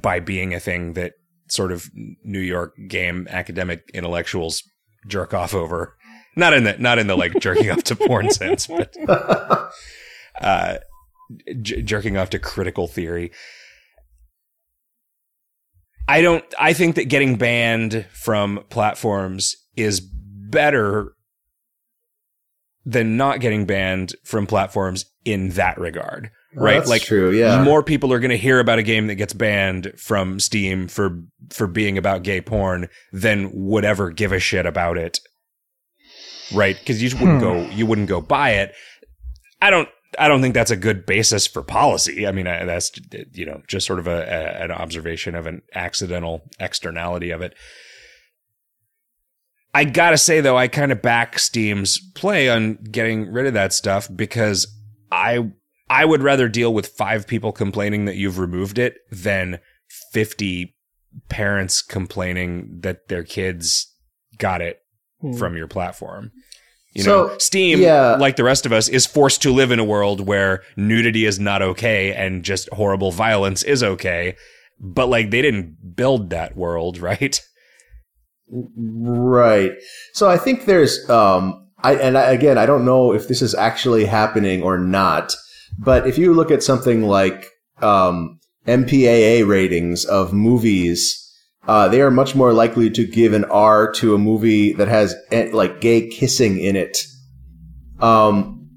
[0.00, 1.12] by being a thing that
[1.48, 1.90] sort of
[2.24, 4.62] new york game academic intellectuals
[5.06, 5.94] jerk off over
[6.36, 8.96] not in the not in the like jerking off to porn sense, but
[10.40, 10.78] uh,
[11.60, 13.30] j- jerking off to critical theory.
[16.06, 16.44] I don't.
[16.58, 21.14] I think that getting banned from platforms is better
[22.84, 26.30] than not getting banned from platforms in that regard.
[26.54, 26.78] Well, right?
[26.78, 27.32] that's like true.
[27.32, 27.64] Yeah.
[27.64, 31.22] more people are going to hear about a game that gets banned from Steam for
[31.50, 35.18] for being about gay porn than would ever give a shit about it.
[36.54, 36.78] Right?
[36.78, 37.44] Because you just wouldn't Hmm.
[37.44, 38.74] go you wouldn't go buy it.
[39.60, 39.88] I don't
[40.18, 42.26] I don't think that's a good basis for policy.
[42.26, 42.92] I mean, I, that's
[43.32, 47.54] you know just sort of a, a an observation of an accidental externality of it.
[49.72, 53.72] I gotta say though, I kind of back Steam's play on getting rid of that
[53.72, 54.66] stuff because
[55.10, 55.50] I
[55.90, 59.58] I would rather deal with five people complaining that you've removed it than
[60.12, 60.74] 50
[61.28, 63.92] parents complaining that their kids
[64.38, 64.80] got it
[65.20, 65.32] Hmm.
[65.34, 66.30] from your platform.
[66.94, 68.16] You So, know, Steam, yeah.
[68.16, 71.40] like the rest of us, is forced to live in a world where nudity is
[71.40, 74.36] not okay and just horrible violence is okay.
[74.78, 77.40] But like they didn't build that world, right?
[78.48, 79.72] Right.
[80.12, 83.54] So I think there's um I and I, again I don't know if this is
[83.54, 85.34] actually happening or not,
[85.78, 87.46] but if you look at something like
[87.82, 91.23] um MPAA ratings of movies,
[91.66, 95.14] uh, they are much more likely to give an R to a movie that has
[95.30, 96.98] eh, like gay kissing in it.
[98.00, 98.68] Um,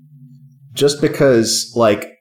[0.73, 2.13] just because like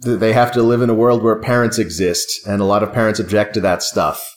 [0.00, 3.20] they have to live in a world where parents exist, and a lot of parents
[3.20, 4.34] object to that stuff.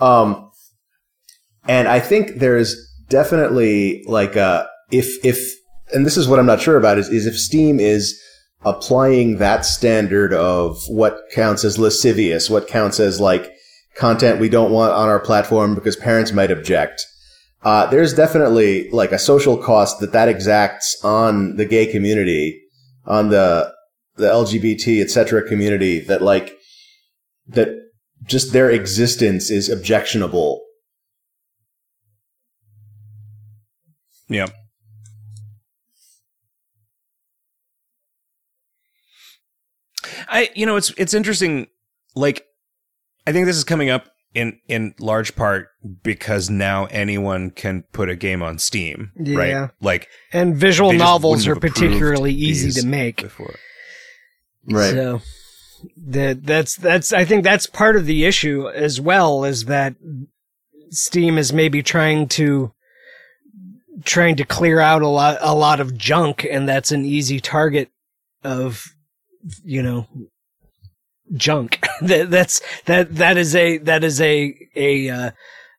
[0.00, 0.50] Um,
[1.68, 2.76] and I think there's
[3.08, 5.38] definitely like a if if
[5.92, 8.18] and this is what I'm not sure about is is if Steam is
[8.64, 13.52] applying that standard of what counts as lascivious, what counts as like
[13.96, 17.04] content we don't want on our platform because parents might object.
[17.62, 22.60] Uh, there's definitely like a social cost that that exacts on the gay community,
[23.06, 23.72] on the
[24.16, 25.46] the LGBT etc.
[25.46, 26.56] community that like
[27.48, 27.68] that
[28.26, 30.60] just their existence is objectionable
[34.30, 34.46] Yeah.
[40.28, 41.66] I you know it's it's interesting
[42.14, 42.44] like
[43.30, 45.68] I think this is coming up in in large part
[46.02, 49.36] because now anyone can put a game on Steam, Yeah.
[49.38, 49.70] right?
[49.80, 53.22] Like And visual novels are particularly easy to make.
[53.22, 53.54] before.
[54.68, 55.20] right So
[55.96, 59.94] that that's that's I think that's part of the issue as well is that
[60.90, 62.72] Steam is maybe trying to
[64.04, 67.90] trying to clear out a lot a lot of junk and that's an easy target
[68.44, 68.84] of
[69.64, 70.06] you know
[71.34, 71.84] junk.
[72.02, 75.30] That that's that that is a that is a a uh,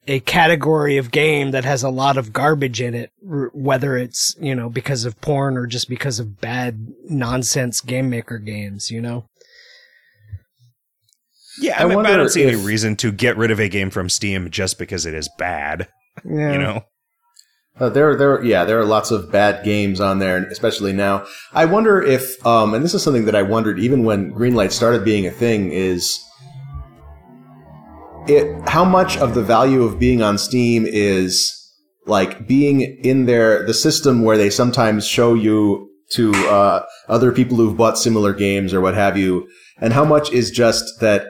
[0.07, 4.35] a category of game that has a lot of garbage in it r- whether it's
[4.39, 9.01] you know because of porn or just because of bad nonsense game maker games you
[9.01, 9.25] know?
[11.59, 13.89] Yeah, I, I mean, I don't see any reason to get rid of a game
[13.89, 15.87] from Steam just because it is bad.
[16.23, 16.53] yeah.
[16.53, 16.83] You know,
[17.81, 21.25] Uh, there, there, yeah, there are lots of bad games on there, especially now.
[21.51, 25.03] I wonder if, um, and this is something that I wondered even when Greenlight started
[25.03, 26.23] being a thing, is
[28.27, 31.57] it how much of the value of being on Steam is
[32.05, 37.57] like being in there, the system where they sometimes show you to uh, other people
[37.57, 41.25] who've bought similar games or what have you, and how much is just that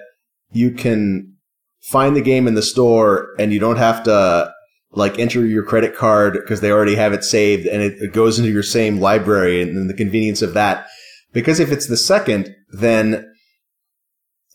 [0.51, 1.33] you can
[1.79, 4.51] find the game in the store and you don't have to
[4.93, 8.37] like enter your credit card because they already have it saved and it, it goes
[8.37, 10.87] into your same library and, then the convenience of that.
[11.33, 13.25] Because if it's the second, then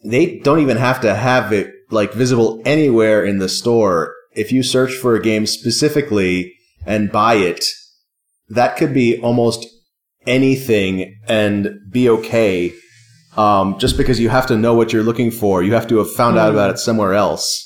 [0.05, 4.15] they don't even have to have it like visible anywhere in the store.
[4.33, 7.65] If you search for a game specifically and buy it,
[8.49, 9.67] that could be almost
[10.27, 12.75] anything and be okay.
[13.37, 16.13] Um, just because you have to know what you're looking for, you have to have
[16.13, 17.63] found out about it somewhere else.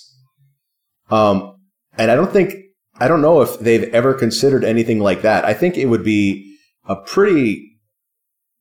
[1.10, 1.56] Um,
[1.96, 2.54] and I don't think,
[3.00, 5.44] I don't know if they've ever considered anything like that.
[5.44, 7.66] I think it would be a pretty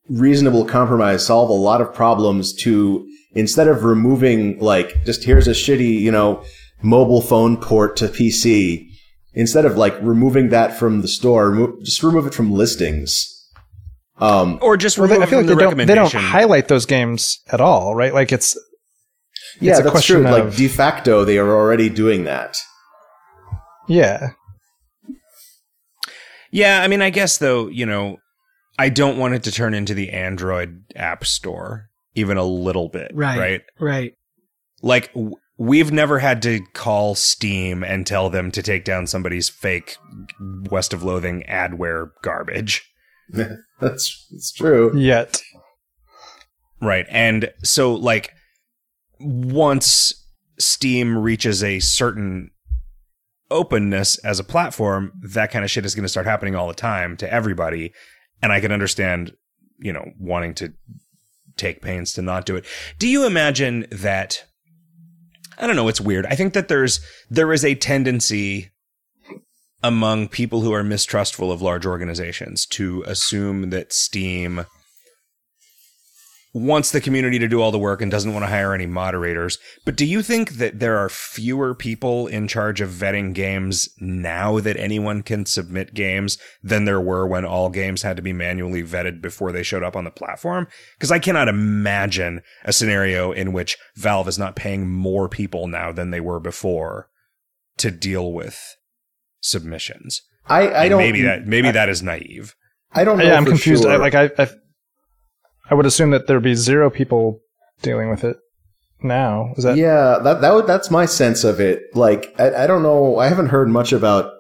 [0.10, 5.52] reasonable compromise, solve a lot of problems to, instead of removing like, just here's a
[5.52, 6.43] shitty, you know,
[6.82, 8.88] mobile phone port to PC,
[9.34, 13.36] instead of like removing that from the store, remo- just remove it from listings.
[14.19, 16.86] Um, or just Well, they, I feel like the they don't, they don't highlight those
[16.86, 18.13] games at all, right?
[18.13, 18.58] Like it's
[19.62, 20.32] yeah, a that's question true.
[20.32, 22.58] Like de facto, they are already doing that.
[23.89, 24.30] Yeah,
[26.52, 28.17] Yeah, I mean, I guess though, you know,
[28.80, 33.12] I don't want it to turn into the Android App Store even a little bit,
[33.13, 33.38] Right.
[33.38, 33.62] Right?
[33.80, 34.13] right
[34.82, 39.47] Like w- we've never had to call Steam and tell them to take down somebody's
[39.49, 39.97] fake
[40.71, 42.89] West of Loathing adware garbage.
[43.30, 44.97] that's that's true.
[44.97, 45.41] yet.
[46.82, 47.06] Right.
[47.10, 48.32] And so like
[49.19, 50.13] once
[50.58, 52.49] Steam reaches a certain
[53.52, 56.74] openness as a platform, that kind of shit is going to start happening all the
[56.74, 57.94] time to everybody.
[58.42, 59.34] And I can understand,
[59.80, 60.74] you know, wanting to
[61.58, 62.66] take pains to not do it.
[62.97, 64.45] Do you imagine that
[65.60, 66.26] I don't know, it's weird.
[66.26, 68.72] I think that there's there is a tendency
[69.84, 74.66] among people who are mistrustful of large organizations to assume that Steam
[76.54, 79.60] wants the community to do all the work and doesn't want to hire any moderators.
[79.86, 84.60] But do you think that there are fewer people in charge of vetting games now
[84.60, 88.84] that anyone can submit games than there were when all games had to be manually
[88.84, 90.68] vetted before they showed up on the platform?
[90.97, 95.91] Because I cannot imagine a scenario in which Valve is not paying more people now
[95.91, 97.10] than they were before
[97.78, 98.76] to deal with
[99.39, 100.24] submissions.
[100.47, 100.97] I, I don't.
[100.97, 102.56] maybe that maybe that is naive.
[102.91, 103.24] I don't know.
[103.24, 103.84] yeah, I'm confused.
[103.84, 103.91] sure.
[103.91, 104.50] I, like I, I,
[105.70, 107.41] I would assume that there'd be zero people
[107.82, 108.38] dealing with it
[109.01, 109.53] now.
[109.57, 109.78] Is that?
[109.78, 111.84] yeah, that that would, that's my sense of it.
[111.93, 113.20] Like, I, I don't know.
[113.20, 114.34] I haven't heard much about.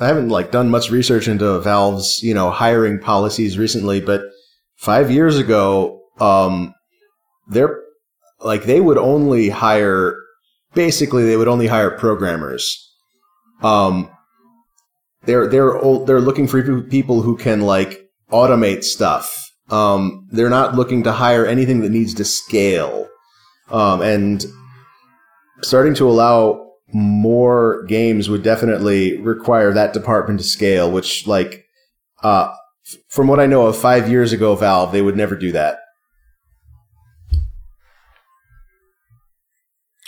[0.00, 4.22] I haven't like done much research into Valve's you know hiring policies recently, but
[4.76, 6.74] five years ago, um,
[7.48, 7.80] they're
[8.40, 10.16] like they would only hire.
[10.74, 12.80] Basically, they would only hire programmers.
[13.62, 14.10] Um,
[15.24, 18.00] they're they're they're looking for people who can like
[18.32, 19.43] automate stuff.
[19.70, 23.08] Um, they're not looking to hire anything that needs to scale.
[23.70, 24.44] Um, and
[25.62, 31.64] starting to allow more games would definitely require that department to scale, which like,
[32.22, 32.54] uh,
[33.08, 35.78] from what I know of five years ago, Valve, they would never do that.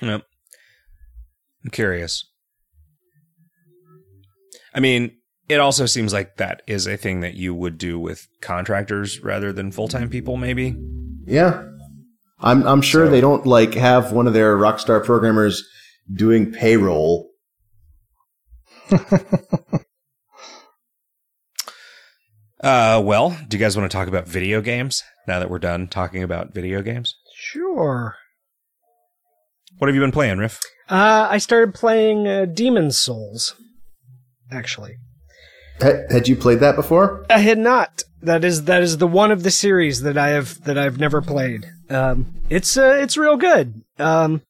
[0.03, 0.23] Yep.
[1.65, 2.25] I'm curious.
[4.75, 5.17] I mean,
[5.49, 9.53] it also seems like that is a thing that you would do with contractors rather
[9.53, 10.75] than full time people, maybe.
[11.27, 11.65] Yeah.
[12.41, 15.63] I'm, I'm sure So- they don't like have one of their Rockstar programmers
[16.13, 17.31] doing payroll.
[22.63, 25.87] Uh, well, do you guys want to talk about video games now that we're done
[25.87, 27.15] talking about video games?
[27.35, 28.17] Sure.
[29.79, 30.59] What have you been playing, Riff?
[30.89, 33.55] Uh, I started playing uh, Demon's Souls.
[34.51, 34.95] Actually,
[35.81, 37.25] Had, you played that before?
[37.31, 38.03] I had not.
[38.23, 41.21] That is that is the one of the series that I have that I've never
[41.21, 41.67] played.
[41.91, 43.83] Um, it's uh, it's real good.
[43.99, 44.43] Um,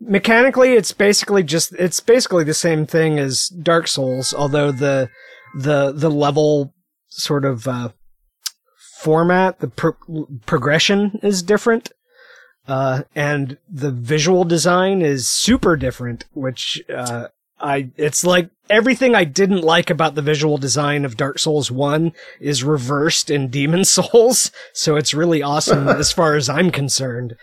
[0.00, 5.10] mechanically, it's basically just it's basically the same thing as Dark Souls, although the
[5.56, 6.74] the the level
[7.08, 7.90] sort of uh,
[9.00, 11.92] format, the pro- progression is different.
[12.66, 17.28] Uh, and the visual design is super different, which, uh,
[17.60, 22.12] I, it's like everything I didn't like about the visual design of Dark Souls 1
[22.40, 24.50] is reversed in Demon Souls.
[24.72, 27.36] So it's really awesome as far as I'm concerned.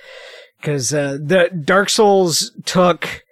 [0.62, 3.24] Cause, uh, the Dark Souls took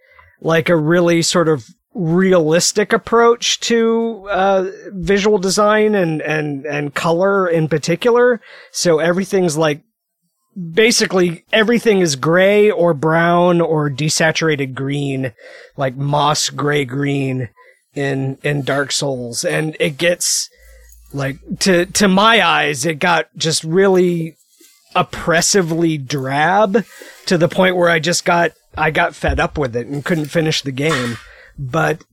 [0.41, 7.47] like a really sort of realistic approach to, uh, visual design and, and, and color
[7.47, 8.41] in particular.
[8.71, 9.83] So everything's like
[10.73, 15.33] basically everything is gray or brown or desaturated green,
[15.77, 17.49] like moss gray green
[17.95, 20.49] in in Dark Souls, and it gets
[21.13, 24.35] like to to my eyes, it got just really
[24.95, 26.83] oppressively drab
[27.25, 30.25] to the point where I just got I got fed up with it and couldn't
[30.25, 31.17] finish the game.
[31.57, 32.03] But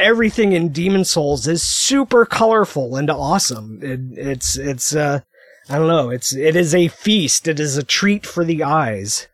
[0.00, 3.80] everything in Demon Souls is super colorful and awesome.
[3.82, 5.20] It, it's it's uh
[5.68, 6.10] I don't know.
[6.10, 7.48] It's it is a feast.
[7.48, 9.26] It is a treat for the eyes.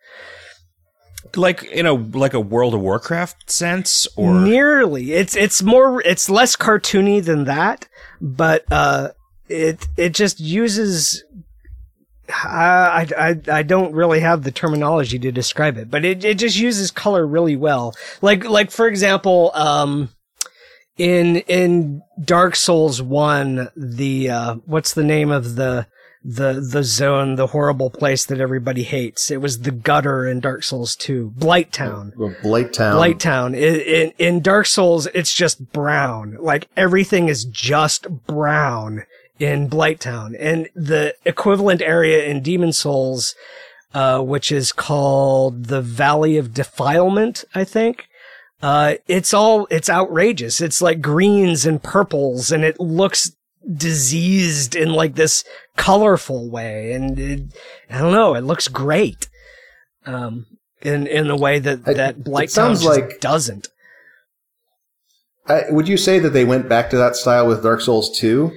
[1.37, 5.13] Like in a like a World of Warcraft sense, or Nearly.
[5.13, 6.03] It's it's more.
[6.03, 7.89] It's less cartoony than that,
[8.21, 9.11] but uh,
[9.49, 11.25] it it just uses.
[12.29, 16.59] I, I I don't really have the terminology to describe it, but it, it just
[16.59, 17.95] uses color really well.
[18.23, 20.11] Like like for example, um,
[20.97, 25.87] in in Dark Souls one, the uh, what's the name of the
[26.25, 29.31] the the zone, the horrible place that everybody hates?
[29.31, 32.13] It was the gutter in Dark Souls two, Blight Town.
[32.43, 32.95] Blight Town.
[32.97, 33.55] Blight Town.
[33.55, 36.37] In, in, in Dark Souls, it's just brown.
[36.41, 39.05] Like everything is just brown
[39.39, 40.37] in Blight Town.
[40.39, 43.35] And the equivalent area in Demon Souls,
[43.93, 48.07] uh, which is called the Valley of Defilement, I think.
[48.63, 50.61] Uh, it's all, it's outrageous.
[50.61, 53.33] It's like greens and purples and it looks
[53.77, 55.45] diseased in like this
[55.77, 56.93] colorful way.
[56.93, 57.41] And it,
[57.91, 59.29] I don't know, it looks great.
[60.07, 60.47] Um,
[60.81, 63.69] in, in the way that, It- that Blight sounds like- doesn't.
[65.47, 68.53] I, would you say that they went back to that style with Dark Souls 2?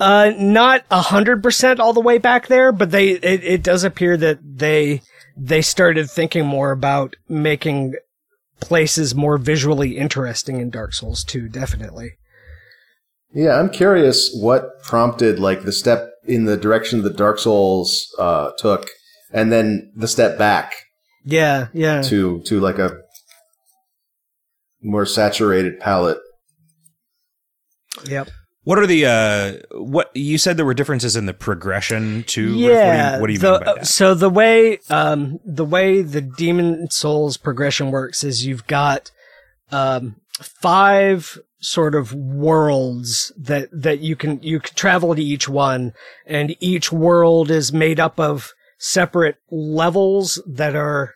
[0.00, 3.84] Uh, not a hundred percent all the way back there, but they, it, it does
[3.84, 5.02] appear that they,
[5.36, 7.94] they started thinking more about making
[8.60, 12.12] places more visually interesting in Dark Souls 2, definitely.
[13.34, 18.50] Yeah, I'm curious what prompted like the step in the direction that Dark Souls uh,
[18.58, 18.88] took,
[19.32, 20.72] and then the step back
[21.24, 22.02] Yeah, yeah.
[22.02, 22.98] to to like a
[24.82, 26.18] more saturated palette.
[28.06, 28.30] Yep.
[28.64, 32.52] what are the uh, what you said there were differences in the progression too?
[32.54, 32.72] Riff?
[32.76, 33.18] Yeah.
[33.20, 33.86] what do you, what do you the, mean by that?
[33.86, 39.10] So the way, um, the way the Demon Souls progression works is you've got,
[39.70, 45.92] um, five sort of worlds that, that you can, you can travel to each one
[46.26, 51.14] and each world is made up of separate levels that are,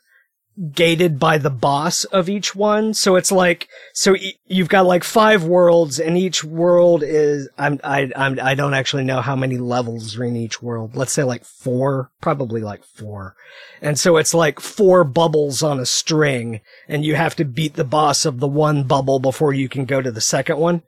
[0.73, 2.95] gated by the boss of each one.
[2.95, 4.15] So it's like, so
[4.47, 9.05] you've got like five worlds and each world is, I'm, I, I'm, I don't actually
[9.05, 10.97] know how many levels are in each world.
[10.97, 13.35] Let's say like four, probably like four.
[13.83, 17.85] And so it's like four bubbles on a string and you have to beat the
[17.85, 20.83] boss of the one bubble before you can go to the second one.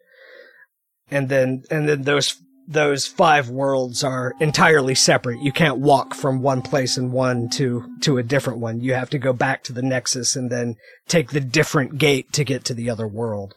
[1.10, 2.40] And then, and then those
[2.70, 5.40] those five worlds are entirely separate.
[5.40, 8.80] You can't walk from one place in one to to a different one.
[8.80, 10.76] You have to go back to the Nexus and then
[11.08, 13.54] take the different gate to get to the other world.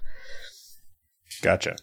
[1.42, 1.76] Gotcha.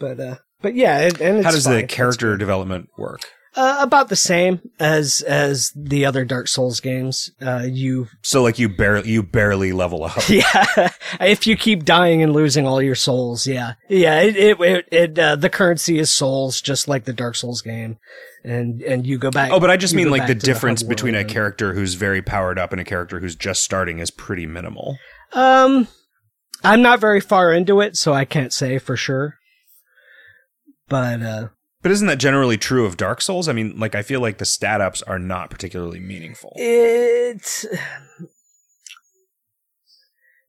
[0.00, 1.74] But uh, but yeah, it, and it's How does fine.
[1.74, 3.20] the It's character development work?
[3.54, 7.30] Uh, about the same as as the other Dark Souls games.
[7.40, 10.16] Uh, you So like you barely you barely level up.
[10.30, 10.88] yeah,
[11.20, 15.18] if you keep dying and losing all your souls, yeah, yeah, it it, it, it
[15.18, 17.98] uh, the currency is souls, just like the Dark Souls game,
[18.42, 19.50] and and you go back.
[19.52, 22.58] Oh, but I just mean like the difference hub between a character who's very powered
[22.58, 24.96] up and a character who's just starting is pretty minimal.
[25.34, 25.88] Um,
[26.64, 29.36] I'm not very far into it, so I can't say for sure.
[30.88, 31.48] But uh,
[31.82, 33.48] But isn't that generally true of Dark Souls?
[33.48, 36.52] I mean, like I feel like the stat ups are not particularly meaningful.
[36.56, 37.66] It's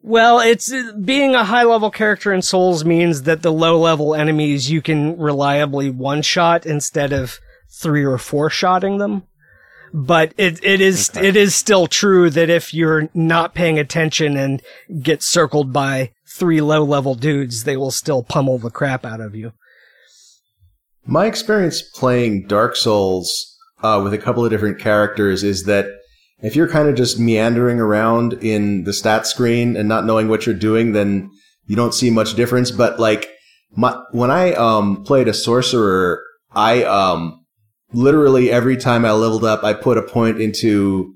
[0.01, 0.71] well, it's
[1.03, 5.17] being a high level character in Souls means that the low level enemies you can
[5.17, 7.39] reliably one shot instead of
[7.71, 9.23] three or four shotting them.
[9.93, 11.27] But it it is Okay.
[11.27, 14.61] it is still true that if you're not paying attention and
[15.01, 19.35] get circled by three low level dudes, they will still pummel the crap out of
[19.35, 19.53] you.
[21.05, 25.87] My experience playing Dark Souls uh, with a couple of different characters is that
[26.41, 30.45] if you're kind of just meandering around in the stat screen and not knowing what
[30.45, 31.29] you're doing, then
[31.65, 32.71] you don't see much difference.
[32.71, 33.29] But like
[33.75, 36.21] my, when I um, played a sorcerer,
[36.53, 37.43] I um,
[37.93, 41.13] literally every time I leveled up, I put a point into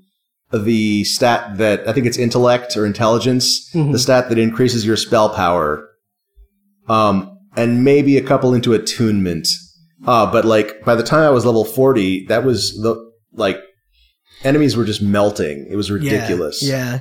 [0.52, 3.92] the stat that I think it's intellect or intelligence, Mhm.
[3.92, 5.86] the stat that increases your spell power,
[6.88, 9.46] um, and maybe a couple into attunement.
[10.06, 13.58] Uh, but like by the time I was level 40, that was the, like,
[14.44, 15.66] enemies were just melting.
[15.68, 16.62] It was ridiculous.
[16.62, 17.00] Yeah.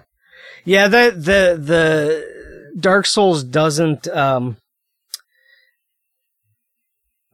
[0.65, 4.57] Yeah, the the the Dark Souls doesn't um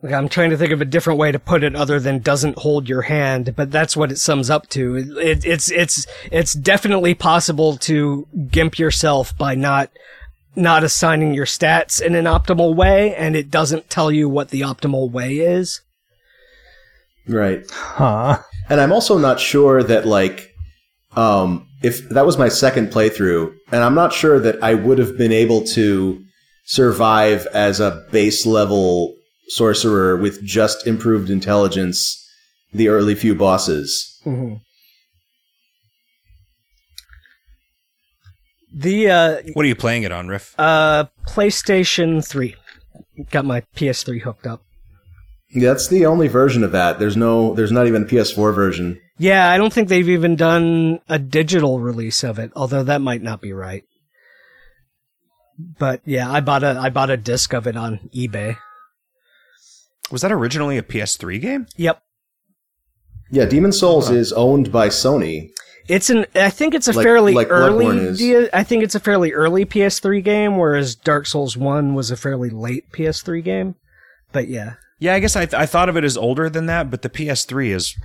[0.03, 2.59] like I'm trying to think of a different way to put it other than doesn't
[2.59, 4.97] hold your hand, but that's what it sums up to.
[4.97, 9.89] It, it, it's it's it's definitely possible to gimp yourself by not
[10.55, 14.61] not assigning your stats in an optimal way, and it doesn't tell you what the
[14.61, 15.81] optimal way is.
[17.27, 17.63] Right.
[17.71, 18.39] Huh.
[18.69, 20.51] And I'm also not sure that like,
[21.15, 25.17] um, if that was my second playthrough, and I'm not sure that I would have
[25.17, 26.23] been able to
[26.65, 29.15] survive as a base level
[29.49, 32.19] sorcerer with just improved intelligence
[32.73, 34.19] the early few bosses.
[34.25, 34.55] Mm-hmm.
[38.73, 40.55] The uh, What are you playing it on, Riff?
[40.57, 42.55] Uh, PlayStation 3.
[43.29, 44.63] Got my PS3 hooked up.
[45.51, 46.97] Yeah, that's the only version of that.
[46.97, 48.99] There's no, there's not even a PS4 version.
[49.19, 53.21] Yeah, I don't think they've even done a digital release of it, although that might
[53.21, 53.83] not be right.
[55.57, 58.57] But yeah, I bought a I bought a disc of it on eBay.
[60.11, 61.67] Was that originally a PS3 game?
[61.77, 62.01] Yep.
[63.31, 65.51] Yeah, Demon Souls is owned by Sony.
[65.89, 68.17] It's an I think it's a Like- fairly like early Bloodborne is.
[68.19, 72.15] D- I think it's a fairly early PS3 game whereas Dark Souls 1 was a
[72.17, 73.75] fairly late PS3 game.
[74.31, 74.75] But yeah.
[74.99, 77.09] Yeah, I guess I, th- I thought of it as older than that, but the
[77.09, 77.95] PS3 is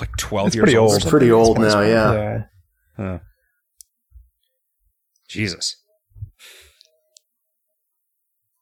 [0.00, 0.90] like 12 It's years pretty old.
[0.90, 1.02] or old.
[1.02, 2.42] It's pretty old now, one- yeah.
[2.96, 3.18] Huh.
[5.28, 5.76] Jesus.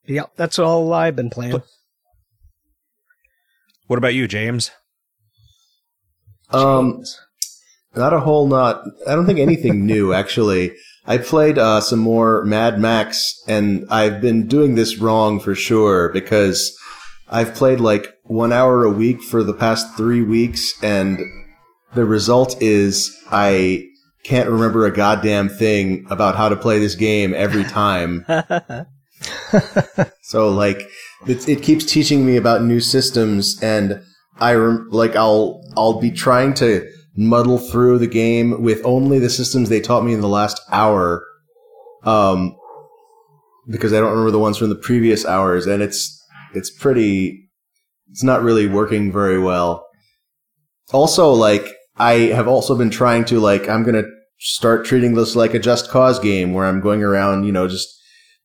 [0.06, 1.62] Yep, that's all I've been playing.
[3.86, 4.70] What about you, James?
[6.50, 7.02] Um,
[7.96, 8.82] not a whole lot.
[9.06, 10.74] I don't think anything new, actually.
[11.06, 16.10] I played uh, some more Mad Max, and I've been doing this wrong for sure
[16.12, 16.76] because
[17.28, 21.20] I've played like one hour a week for the past three weeks, and
[21.94, 23.86] the result is I
[24.24, 28.24] can't remember a goddamn thing about how to play this game every time.
[30.22, 30.88] So like
[31.26, 34.02] it, it keeps teaching me about new systems and
[34.40, 39.30] I rem- like I'll I'll be trying to muddle through the game with only the
[39.30, 41.24] systems they taught me in the last hour
[42.02, 42.56] um
[43.68, 46.20] because I don't remember the ones from the previous hours and it's
[46.54, 47.48] it's pretty
[48.10, 49.86] it's not really working very well.
[50.92, 54.04] Also like I have also been trying to like I'm to
[54.38, 57.88] start treating this like a just cause game where I'm going around, you know, just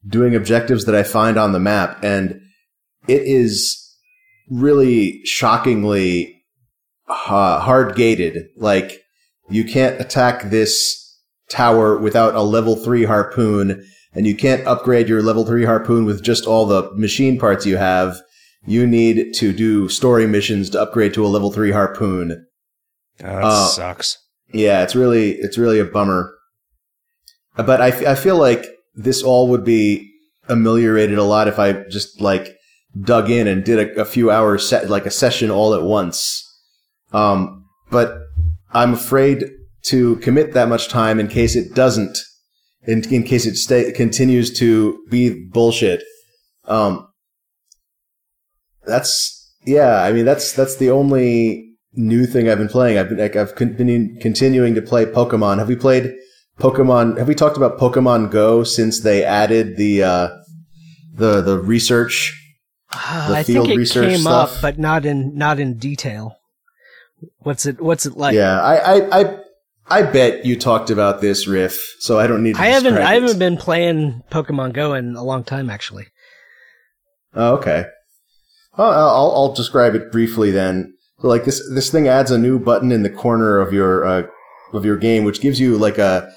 [0.07, 2.03] doing objectives that I find on the map.
[2.03, 2.39] And
[3.07, 3.77] it is
[4.49, 6.38] really shockingly
[7.09, 8.47] uh, hard gated.
[8.55, 9.01] Like,
[9.49, 10.95] you can't attack this
[11.49, 13.83] tower without a level three harpoon,
[14.13, 17.77] and you can't upgrade your level three harpoon with just all the machine parts you
[17.77, 18.17] have.
[18.65, 22.45] You need to do story missions to upgrade to a level three harpoon.
[23.21, 24.17] Oh, that Uh, sucks.
[24.53, 26.33] Yeah, it's really it's really a bummer.
[27.55, 30.11] But I, f- I feel like this all would be
[30.47, 32.55] ameliorated a lot if I just like
[33.01, 36.45] dug in and did a, a few hours set like a session all at once.
[37.13, 38.17] Um, but
[38.71, 39.45] I'm afraid
[39.83, 42.17] to commit that much time in case it doesn't,
[42.83, 46.03] in, in case it stay continues to be bullshit.
[46.65, 47.07] Um,
[48.85, 50.03] that's yeah.
[50.03, 52.97] I mean, that's that's the only new thing I've been playing.
[52.97, 55.57] I've been like I've been continuing to play Pokemon.
[55.59, 56.13] Have we played
[56.59, 57.17] Pokemon?
[57.17, 60.29] Have we talked about Pokemon Go since they added the uh,
[61.13, 62.35] the the research?
[62.91, 64.55] Uh, The I field think it research came stuff?
[64.55, 66.38] up, but not in not in detail.
[67.39, 68.35] What's it What's it like?
[68.35, 69.39] yeah, I, I I
[69.87, 72.55] I bet you talked about this riff, so I don't need.
[72.55, 76.07] to I haven't I haven't been playing Pokemon Go in a long time actually.
[77.33, 77.85] Oh, okay.
[78.77, 80.93] Well, I'll, I'll describe it briefly then.
[81.21, 84.23] Like this, this thing adds a new button in the corner of your uh,
[84.73, 86.31] of your game, which gives you like a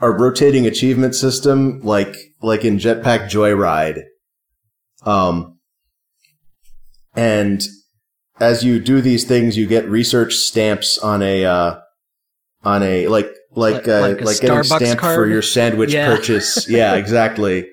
[0.00, 4.02] a rotating achievement system, like like in Jetpack Joyride.
[5.02, 5.58] Um,
[7.14, 7.62] and
[8.40, 11.78] as you do these things, you get research stamps on a uh,
[12.64, 16.14] on a like like Like- uh, like like, getting stamped for your sandwich Yeah.
[16.14, 16.68] purchase.
[16.68, 17.68] yeah, exactly.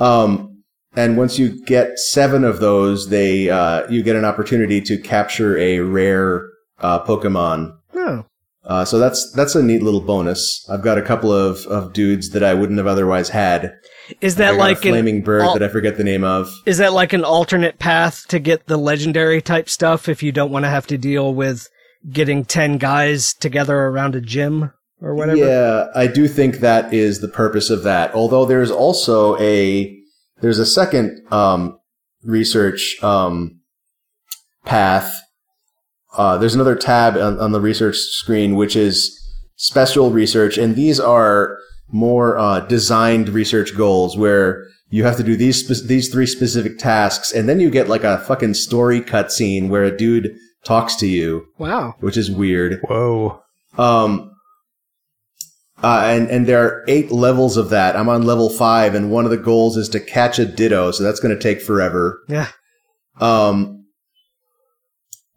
[0.00, 0.62] Um,
[0.96, 5.58] and once you get seven of those, they uh, you get an opportunity to capture
[5.58, 6.46] a rare
[6.80, 7.76] uh, Pokemon.
[8.66, 10.66] Uh, so that's that's a neat little bonus.
[10.70, 13.74] I've got a couple of, of dudes that I wouldn't have otherwise had.
[14.20, 16.50] is that like a flaming bird al- that I forget the name of.
[16.64, 20.50] is that like an alternate path to get the legendary type stuff if you don't
[20.50, 21.68] want to have to deal with
[22.10, 25.36] getting ten guys together around a gym or whatever?
[25.36, 28.14] Yeah, I do think that is the purpose of that.
[28.14, 29.94] Although there's also a
[30.40, 31.78] there's a second um,
[32.22, 33.60] research um,
[34.64, 35.20] path.
[36.16, 39.20] Uh, there's another tab on, on the research screen which is
[39.56, 41.58] special research, and these are
[41.90, 46.78] more uh, designed research goals where you have to do these spe- these three specific
[46.78, 50.34] tasks, and then you get like a fucking story cutscene where a dude
[50.64, 51.94] talks to you, Wow.
[52.00, 52.80] which is weird.
[52.88, 53.40] Whoa.
[53.76, 54.30] Um,
[55.82, 57.96] uh, and and there are eight levels of that.
[57.96, 61.02] I'm on level five, and one of the goals is to catch a Ditto, so
[61.02, 62.20] that's going to take forever.
[62.28, 62.48] Yeah.
[63.20, 63.83] Um,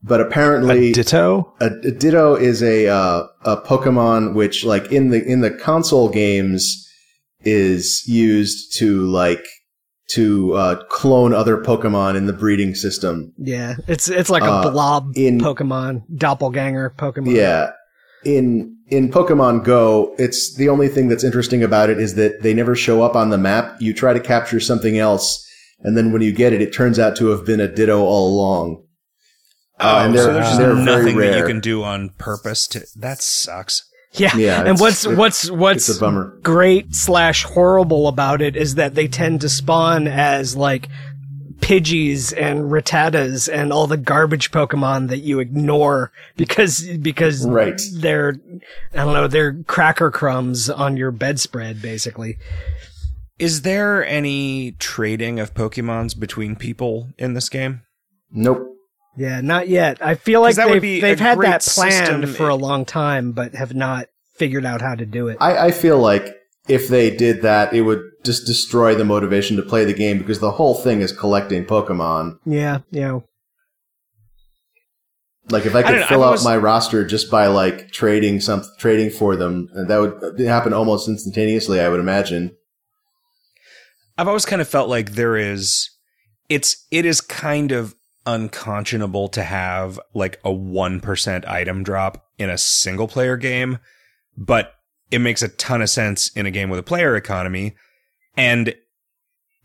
[0.08, 1.53] but A apparently, ditto?
[1.60, 6.10] a, a Ditto is a uh, a Pokemon which, like in the in the console
[6.10, 6.88] games,
[7.41, 9.45] is used to like
[10.12, 13.34] to uh, clone other Pokemon in the breeding system.
[13.38, 13.76] Yeah.
[13.88, 17.36] It's it's like a Uh, blob in- Pokemon, doppelganger Pokemon.
[17.36, 17.72] Yeah.
[18.24, 22.53] In in Pokemon Go, it's the only thing that's interesting about it is that they
[22.53, 23.76] never show up on the map.
[23.82, 25.45] You try to capture something else,
[25.82, 28.30] and then when you get it, it turns out to have been a Ditto all
[28.34, 28.84] along.
[29.80, 32.86] Oh, and so they're- there's just nothing that you can do on purpose to.
[32.95, 33.84] That sucks.
[34.13, 34.36] Yeah.
[34.36, 36.38] Yeah, and what's it- what's what's It's a bummer.
[36.41, 40.88] great slash horrible about it is that they tend to spawn as like
[41.59, 47.80] Pidgeys and Rattatas and all the garbage Pokemon that you ignore because because Right.
[47.95, 48.36] they're
[48.93, 52.38] I don't know they're cracker crumbs on your bedspread basically.
[53.39, 57.82] Is there any trading of Pokemons between people in this game?
[58.32, 58.65] Nope.
[59.18, 59.97] Yeah, not yet.
[60.01, 63.55] I feel like that they've, be they've had that planned for a long time, but
[63.55, 65.38] have not figured out how to do it.
[65.41, 66.36] I, I feel like
[66.68, 70.39] if they did that, it would just destroy the motivation to play the game because
[70.39, 72.38] the whole thing is collecting Pokemon.
[72.45, 73.20] yeah, yeah.
[75.49, 77.47] Like if I I could don't know, fill I've out always- my roster just by
[77.47, 81.80] like trading some trading for them, that would happen almost instantaneously.
[81.80, 82.51] I would imagine.
[84.18, 85.89] I've always kind of felt like there is
[86.49, 87.95] it's it is kind of
[88.28, 93.80] unconscionable to have like a 1% item drop in a single player game,
[94.38, 94.73] but
[95.09, 97.75] it makes a ton of sense in a game with a player economy.
[98.36, 98.75] And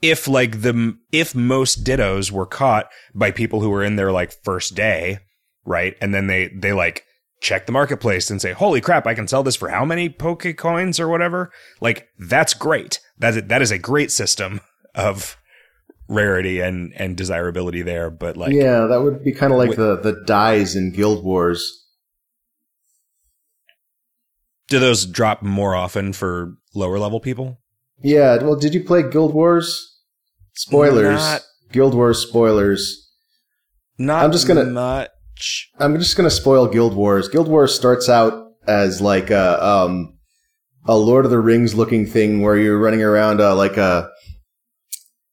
[0.00, 4.32] if like the if most dittos were caught by people who were in their like
[4.44, 5.18] first day,
[5.64, 5.96] right?
[6.00, 7.04] And then they they like
[7.40, 10.46] check the marketplace and say, "Holy crap, I can sell this for how many poke
[10.56, 13.00] coins or whatever?" Like that's great.
[13.18, 14.60] That is, that is a great system
[14.94, 15.36] of
[16.12, 19.78] rarity and and desirability there, but like yeah, that would be kind of like Wait.
[19.78, 21.78] the the dyes in Guild Wars.
[24.68, 27.58] do those drop more often for lower level people?
[28.02, 28.42] Yeah.
[28.42, 30.00] Well, did you play Guild Wars?
[30.54, 31.20] Spoilers.
[31.20, 31.42] Not-
[31.72, 33.10] Guild Wars spoilers.
[33.98, 35.70] Not I'm just gonna- much.
[35.78, 37.28] I'm just gonna spoil Guild Wars.
[37.28, 40.18] Guild Wars starts out as like a um
[40.86, 44.10] a Lord of the Rings looking thing where you're running around uh, like a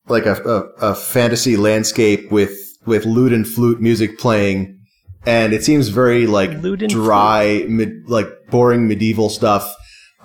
[0.10, 4.80] like a, a, a fantasy landscape with with lute and flute music playing,
[5.26, 9.76] and it seems very like dry, mid, like boring medieval stuff.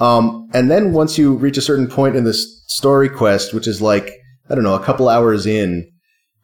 [0.00, 3.80] Um, and then once you reach a certain point in this story quest, which is
[3.80, 4.10] like
[4.50, 5.90] I don't know, a couple hours in,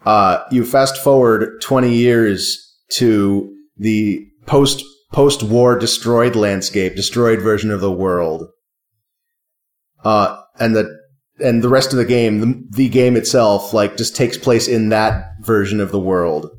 [0.05, 2.59] uh, you fast forward twenty years
[2.93, 8.49] to the post post war destroyed landscape, destroyed version of the world.
[10.05, 11.00] Uh, and the
[11.43, 14.89] and the rest of the game, the, the game itself, like just takes place in
[14.91, 16.51] that version of the world,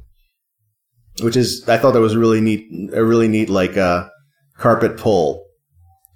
[1.21, 4.09] which is I thought that was a really neat, a really neat like uh,
[4.57, 5.45] carpet pull.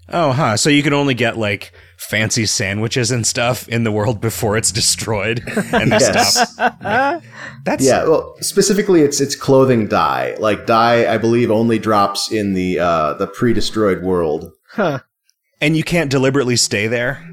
[0.09, 0.55] Oh, huh.
[0.55, 4.72] So you can only get like fancy sandwiches and stuff in the world before it's
[4.72, 5.41] destroyed,
[5.74, 6.53] and they Yes.
[6.53, 7.24] stop.
[7.63, 10.36] That's Yeah, well, specifically, it's it's clothing dye.
[10.39, 14.51] Like dye, I believe, only drops in the uh, the pre-destroyed world.
[14.70, 14.99] Huh.
[15.61, 17.28] and you can't deliberately stay there.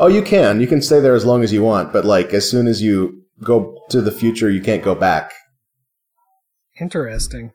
[0.00, 0.60] Oh, you can.
[0.60, 3.22] You can stay there as long as you want, but like as soon as you
[3.42, 5.32] go to the future, you can't go back.
[6.80, 7.52] Interesting.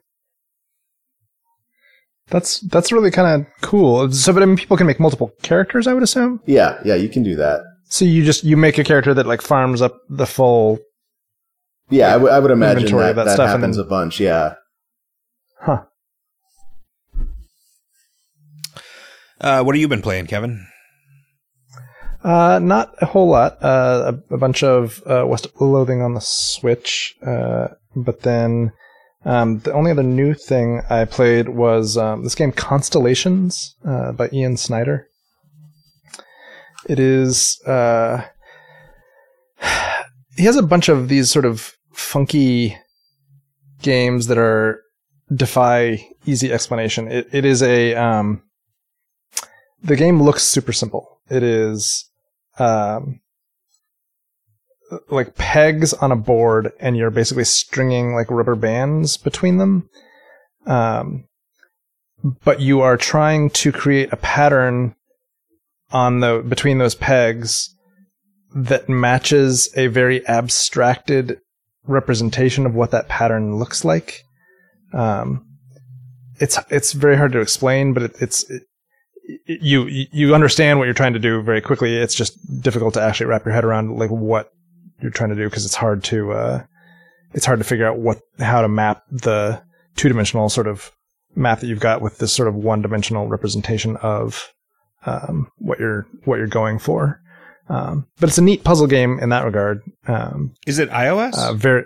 [2.29, 4.11] That's that's really kind of cool.
[4.11, 5.87] So, but I mean, people can make multiple characters.
[5.87, 6.41] I would assume.
[6.45, 7.61] Yeah, yeah, you can do that.
[7.85, 10.79] So you just you make a character that like farms up the full.
[11.89, 14.19] Yeah, I, w- I would imagine that, that that, stuff happens then- a bunch.
[14.19, 14.55] Yeah.
[15.61, 15.83] Huh.
[19.39, 20.67] Uh, what have you been playing, Kevin?
[22.27, 23.57] Uh, not a whole lot.
[23.63, 27.15] Uh, a, a bunch of uh, West Loathing on the Switch.
[27.25, 28.73] Uh, but then
[29.23, 34.29] um, the only other new thing I played was um, this game Constellations uh, by
[34.33, 35.07] Ian Snyder.
[36.85, 37.61] It is.
[40.35, 42.77] He has a bunch of these sort of funky
[43.81, 44.83] games that are
[45.33, 47.11] defy easy explanation.
[47.11, 48.43] It it is a um,
[49.81, 51.21] the game looks super simple.
[51.27, 52.07] It is
[52.59, 53.19] um,
[55.09, 59.89] like pegs on a board, and you're basically stringing like rubber bands between them.
[60.65, 61.25] Um,
[62.43, 64.95] but you are trying to create a pattern
[65.91, 67.73] on the between those pegs
[68.53, 71.39] that matches a very abstracted
[71.85, 74.23] representation of what that pattern looks like.
[74.93, 75.45] Um,
[76.39, 78.63] it's it's very hard to explain, but it, it's it,
[79.45, 81.95] you you understand what you're trying to do very quickly.
[81.95, 84.51] It's just difficult to actually wrap your head around like what
[85.01, 86.63] you're trying to do because it's hard to uh,
[87.33, 89.61] it's hard to figure out what how to map the
[89.95, 90.91] two dimensional sort of
[91.35, 94.53] map that you've got with this sort of one dimensional representation of
[95.05, 97.21] um, what you're what you're going for.
[97.69, 99.81] Um, but it's a neat puzzle game in that regard.
[100.07, 101.37] Um, Is it iOS?
[101.37, 101.83] uh, very,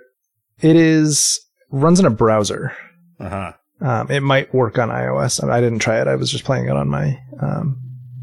[0.62, 1.40] it is
[1.72, 2.76] runs in a browser.
[3.20, 3.54] uh huh.
[3.82, 5.48] Um, it might work on iOS.
[5.48, 6.08] I, didn't try it.
[6.08, 7.82] I was just playing it on my um,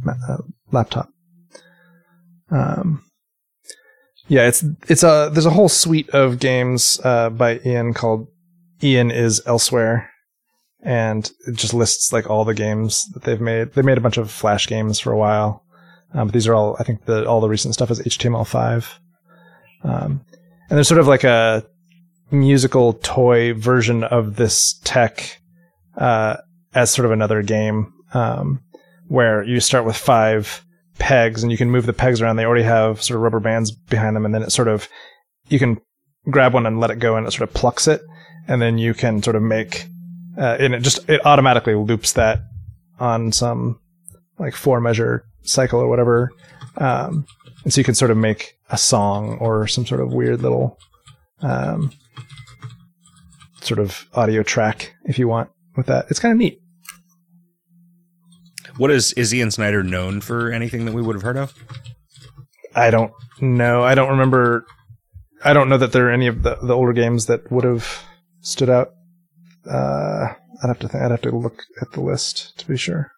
[0.09, 0.39] uh,
[0.71, 1.11] laptop.
[2.51, 3.05] Um,
[4.29, 8.29] yeah, it's it's a there's a whole suite of games uh, by Ian called
[8.83, 10.11] Ian is Elsewhere,
[10.83, 13.73] and it just lists like all the games that they've made.
[13.73, 15.65] They made a bunch of Flash games for a while,
[16.13, 18.87] um, but these are all I think the all the recent stuff is HTML5.
[19.83, 20.25] Um,
[20.69, 21.65] and there's sort of like a
[22.31, 25.38] musical toy version of this tech
[25.99, 26.37] uh,
[26.75, 28.61] as sort of another game um,
[29.09, 30.65] where you start with five
[30.99, 32.37] pegs and you can move the pegs around.
[32.37, 34.89] They already have sort of rubber bands behind them, and then it sort of
[35.49, 35.81] you can
[36.31, 38.01] grab one and let it go, and it sort of plucks it,
[38.47, 39.89] and then you can sort of make
[40.39, 42.41] uh, and it just it automatically loops that
[43.01, 43.81] on some
[44.39, 46.31] like four measure cycle or whatever.
[46.77, 47.27] Um,
[47.65, 50.79] and so you can sort of make a song or some sort of weird little
[51.41, 51.93] um,
[53.61, 56.07] sort of audio track if you want with that.
[56.11, 56.61] It's kind of neat.
[58.77, 60.53] What is is Ian Snyder known for?
[60.53, 61.55] Anything that we would have heard of?
[62.75, 63.83] I don't know.
[63.83, 64.67] I don't remember.
[65.43, 68.05] I don't know that there are any of the, the older games that would have
[68.41, 68.91] stood out.
[69.69, 73.13] Uh, I'd have to think, I'd have to look at the list to be sure.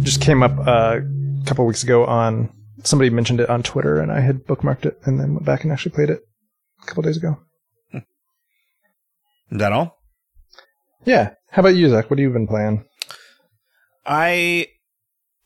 [0.00, 2.50] Just came up uh, a couple weeks ago on
[2.82, 5.72] somebody mentioned it on Twitter, and I had bookmarked it and then went back and
[5.72, 6.20] actually played it
[6.82, 7.38] a couple days ago.
[9.50, 9.98] Is that all?
[11.04, 11.34] Yeah.
[11.50, 12.10] How about you, Zach?
[12.10, 12.84] What have you been playing?
[14.04, 14.68] I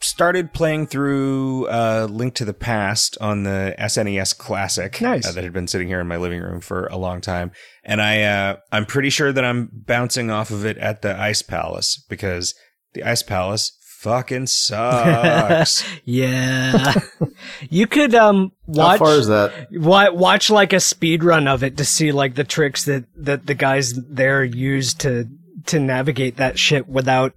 [0.00, 5.26] started playing through uh, Link to the Past on the SNES Classic Nice.
[5.26, 7.52] uh, that had been sitting here in my living room for a long time,
[7.84, 11.42] and I uh, I'm pretty sure that I'm bouncing off of it at the Ice
[11.42, 12.54] Palace because
[12.94, 15.84] the Ice Palace fucking sucks.
[16.04, 16.94] Yeah.
[17.70, 19.68] you could um watch How watch far is that?
[19.72, 23.46] wa- watch like a speed run of it to see like the tricks that that
[23.46, 25.28] the guys there use to
[25.66, 27.34] to navigate that shit without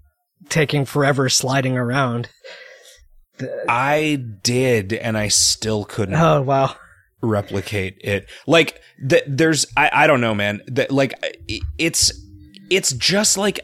[0.49, 2.29] taking forever sliding around.
[3.67, 6.75] I did, and I still couldn't Oh wow.
[7.21, 8.29] replicate it.
[8.47, 10.61] Like th- there's I, I don't know, man.
[10.67, 11.13] That like
[11.77, 12.11] it's
[12.69, 13.59] it's just like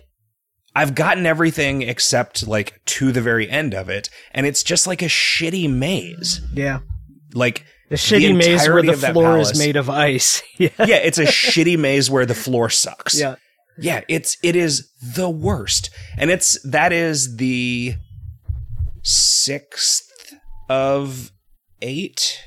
[0.80, 5.02] I've gotten everything except like to the very end of it, and it's just like
[5.02, 6.40] a shitty maze.
[6.54, 6.80] Yeah.
[7.34, 10.42] Like The shitty maze where the floor is made of ice.
[10.58, 10.70] yeah.
[10.80, 13.20] yeah, it's a shitty maze where the floor sucks.
[13.20, 13.36] Yeah.
[13.78, 15.90] Yeah, it's it is the worst.
[16.18, 17.96] And it's that is the
[19.04, 20.10] sixth
[20.70, 21.32] of
[21.82, 22.40] eight.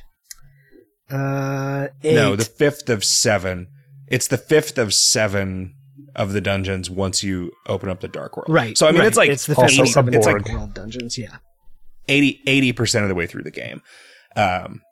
[1.11, 3.67] Uh, No, the fifth of seven.
[4.09, 5.75] It's the fifth of seven
[6.15, 8.49] of the dungeons once you open up the dark world.
[8.49, 8.77] right.
[8.77, 9.09] So I mean right.
[9.09, 11.17] it's like it's the also 50 it's like world dungeons.
[11.19, 11.37] Yeah.
[12.09, 13.83] 80 percent of the way through the game.
[14.37, 14.83] Um,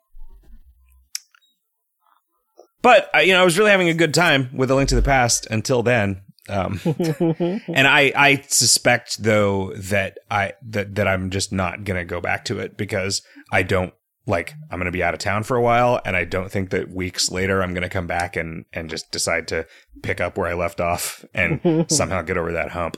[2.81, 5.01] but you know, I was really having a good time with A Link to the
[5.01, 6.21] Past until then.
[6.49, 12.19] Um, and I, I suspect though that I that that I'm just not gonna go
[12.19, 13.93] back to it because I don't
[14.27, 16.89] like I'm gonna be out of town for a while, and I don't think that
[16.89, 19.65] weeks later I'm gonna come back and and just decide to
[20.03, 22.97] pick up where I left off and somehow get over that hump.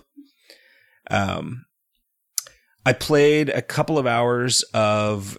[1.09, 1.65] Um,
[2.85, 5.37] I played a couple of hours of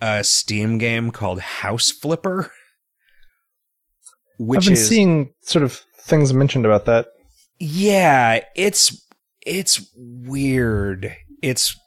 [0.00, 2.50] a Steam game called House Flipper,
[4.38, 7.08] which I've been is seeing sort of things mentioned about that.
[7.58, 9.02] yeah, it's
[9.46, 11.14] it's weird.
[11.42, 11.78] It's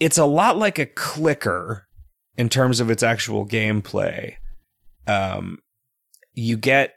[0.00, 1.86] it's a lot like a clicker
[2.36, 4.34] in terms of its actual gameplay.
[5.06, 5.58] Um,
[6.32, 6.94] you get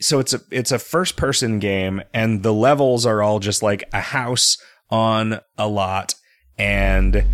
[0.00, 3.84] so it's a it's a first person game, and the levels are all just like
[3.92, 4.58] a house
[4.90, 6.14] on a lot,
[6.58, 7.24] and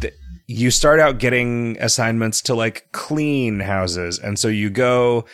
[0.00, 0.14] th-
[0.46, 5.24] you start out getting assignments to like clean houses, and so you go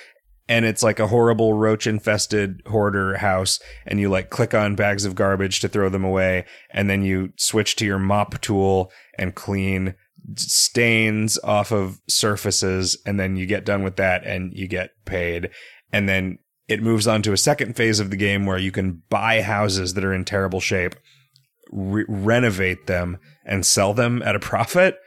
[0.49, 5.05] and it's like a horrible roach infested hoarder house and you like click on bags
[5.05, 9.35] of garbage to throw them away and then you switch to your mop tool and
[9.35, 9.95] clean
[10.37, 15.51] stains off of surfaces and then you get done with that and you get paid.
[15.93, 16.39] And then
[16.69, 19.95] it moves on to a second phase of the game where you can buy houses
[19.95, 20.97] that are in terrible shape
[21.71, 24.99] re- renovate them and sell them at a profit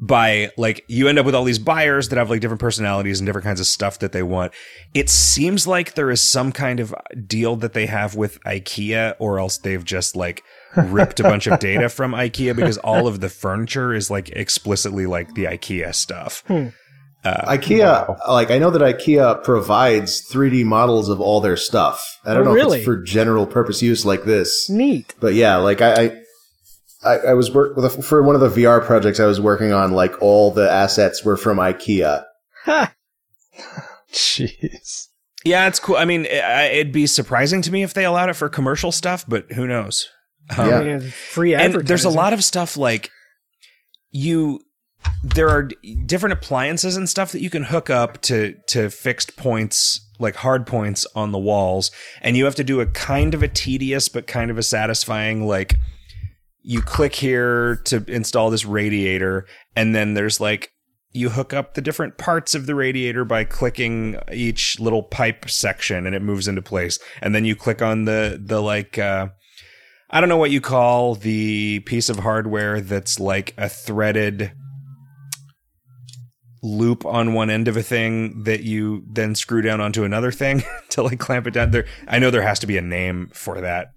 [0.00, 3.26] by like you end up with all these buyers that have like different personalities and
[3.26, 4.52] different kinds of stuff that they want.
[4.94, 6.94] It seems like there is some kind of
[7.26, 10.44] deal that they have with IKEA or else they've just like
[10.76, 15.06] ripped a bunch of data from IKEA because all of the furniture is like explicitly
[15.06, 16.44] like the IKEA stuff.
[16.46, 16.68] Hmm.
[17.24, 22.20] Uh, IKEA, like I know that IKEA provides 3D models of all their stuff.
[22.24, 25.14] I don't Oh, know if it's for general purpose use like this, Neat.
[25.18, 26.22] but yeah, like I, I,
[27.04, 29.72] I, I was work with a, for one of the VR projects I was working
[29.72, 29.92] on.
[29.92, 32.24] Like all the assets were from IKEA.
[32.64, 32.92] Ha.
[34.12, 35.08] Jeez.
[35.44, 35.96] yeah, it's cool.
[35.96, 36.44] I mean, it,
[36.74, 40.08] it'd be surprising to me if they allowed it for commercial stuff, but who knows?
[40.56, 40.78] Um, Yeah.
[40.78, 43.10] I mean, free and there's a lot of stuff like
[44.10, 44.60] you
[45.22, 49.36] there are d- different appliances and stuff that you can hook up to to fixed
[49.36, 51.90] points like hard points on the walls
[52.22, 55.46] and you have to do a kind of a tedious but kind of a satisfying
[55.46, 55.76] like
[56.68, 60.70] you click here to install this radiator and then there's like
[61.12, 66.06] you hook up the different parts of the radiator by clicking each little pipe section
[66.06, 69.28] and it moves into place and then you click on the the like uh
[70.10, 74.52] I don't know what you call the piece of hardware that's like a threaded
[76.62, 80.62] loop on one end of a thing that you then screw down onto another thing
[80.90, 81.86] to like clamp it down there.
[82.08, 83.92] I know there has to be a name for that.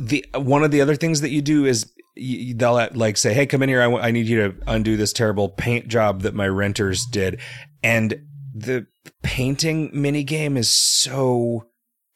[0.00, 3.46] The one of the other things that you do is they'll uh, like say, "Hey,
[3.46, 3.82] come in here.
[3.82, 7.40] I need you to undo this terrible paint job that my renters did,"
[7.82, 8.22] and
[8.54, 8.86] the
[9.22, 11.66] painting mini game is so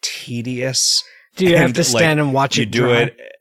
[0.03, 1.05] tedious.
[1.37, 3.03] Do you have to stand like, and watch you it do dry?
[3.03, 3.32] it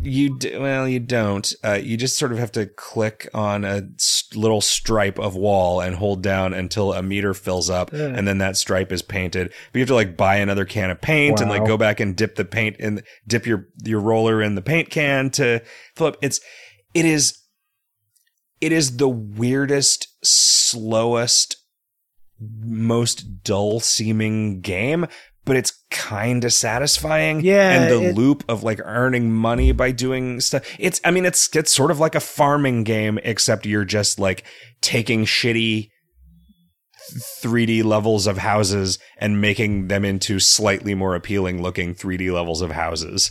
[0.00, 1.52] you d- well you don't.
[1.64, 5.80] Uh, you just sort of have to click on a s- little stripe of wall
[5.80, 8.00] and hold down until a meter fills up Ugh.
[8.00, 9.48] and then that stripe is painted.
[9.48, 12.16] But you have to like buy another can of paint and like go back and
[12.16, 15.60] dip the paint in dip your your roller in the paint can to
[15.96, 16.16] fill up.
[16.22, 16.40] It's
[16.94, 17.38] it is
[18.60, 21.56] it is the weirdest slowest
[22.40, 25.06] most dull seeming game
[25.44, 29.90] but it's kind of satisfying Yeah, and the it- loop of like earning money by
[29.92, 33.84] doing stuff it's i mean it's it's sort of like a farming game except you're
[33.84, 34.44] just like
[34.80, 35.90] taking shitty
[37.42, 42.70] 3D levels of houses and making them into slightly more appealing looking 3D levels of
[42.70, 43.30] houses.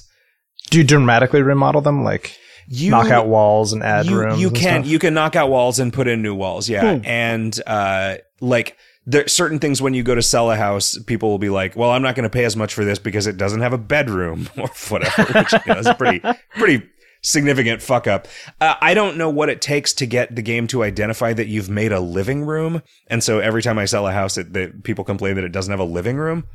[0.69, 2.37] Do you dramatically remodel them, like
[2.67, 4.39] You knock out walls and add you, rooms?
[4.39, 6.97] you can you can knock out walls and put in new walls, yeah.
[6.97, 7.05] Hmm.
[7.05, 11.39] And uh like there certain things when you go to sell a house, people will
[11.39, 13.61] be like, "Well, I'm not going to pay as much for this because it doesn't
[13.61, 16.89] have a bedroom or whatever." Which you know, is a pretty pretty
[17.21, 18.27] significant fuck up.
[18.61, 21.69] Uh, I don't know what it takes to get the game to identify that you've
[21.69, 25.03] made a living room, and so every time I sell a house, it, that people
[25.03, 26.45] complain that it doesn't have a living room.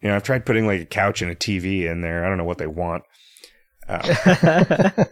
[0.00, 2.24] You know, I've tried putting like a couch and a TV in there.
[2.24, 3.02] I don't know what they want.
[3.88, 4.02] Um,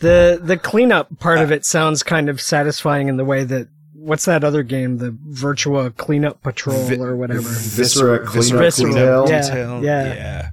[0.00, 3.68] The the cleanup part of it sounds kind of satisfying in the way that
[4.00, 7.40] what's that other game, the Virtua Cleanup Patrol Vi- or whatever.
[7.40, 8.90] Viscera, cleanup Viscera.
[8.90, 9.28] detail.
[9.28, 9.42] Yeah.
[9.42, 9.84] detail.
[9.84, 10.14] yeah.
[10.14, 10.48] yeah.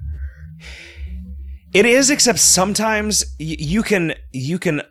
[1.74, 4.82] It is, except sometimes y- you can you can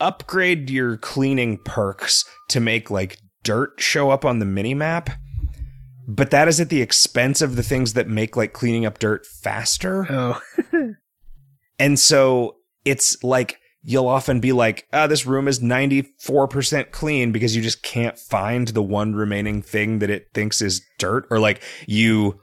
[0.00, 5.10] upgrade your cleaning perks to make like dirt show up on the mini map,
[6.06, 9.24] but that is at the expense of the things that make like cleaning up dirt
[9.26, 10.06] faster.
[10.10, 10.40] Oh,
[11.80, 17.54] And so it's like you'll often be like, ah, this room is 94% clean because
[17.54, 21.26] you just can't find the one remaining thing that it thinks is dirt.
[21.30, 22.40] Or like you,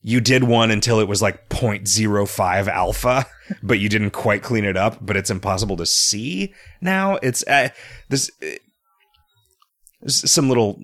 [0.00, 3.26] you did one until it was like 0.05 alpha,
[3.62, 7.16] but you didn't quite clean it up, but it's impossible to see now.
[7.16, 7.70] It's, uh,
[8.08, 10.80] this, uh, some little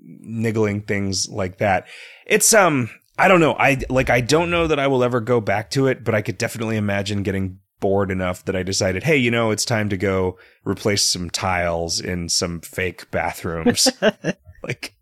[0.00, 1.86] niggling things like that.
[2.26, 3.54] It's, um, I don't know.
[3.58, 6.22] I like I don't know that I will ever go back to it, but I
[6.22, 9.96] could definitely imagine getting bored enough that I decided, hey, you know, it's time to
[9.96, 13.88] go replace some tiles in some fake bathrooms.
[14.62, 14.94] like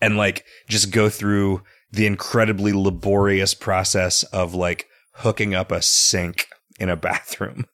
[0.00, 4.86] and like just go through the incredibly laborious process of like
[5.16, 6.46] hooking up a sink
[6.78, 7.66] in a bathroom.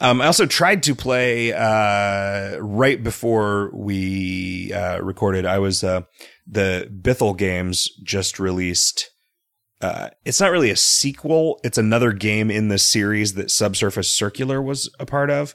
[0.00, 5.46] Um, I also tried to play uh, right before we uh, recorded.
[5.46, 6.02] I was uh,
[6.46, 9.10] the Bithell games just released.
[9.80, 11.60] Uh, it's not really a sequel.
[11.64, 15.54] It's another game in the series that Subsurface Circular was a part of.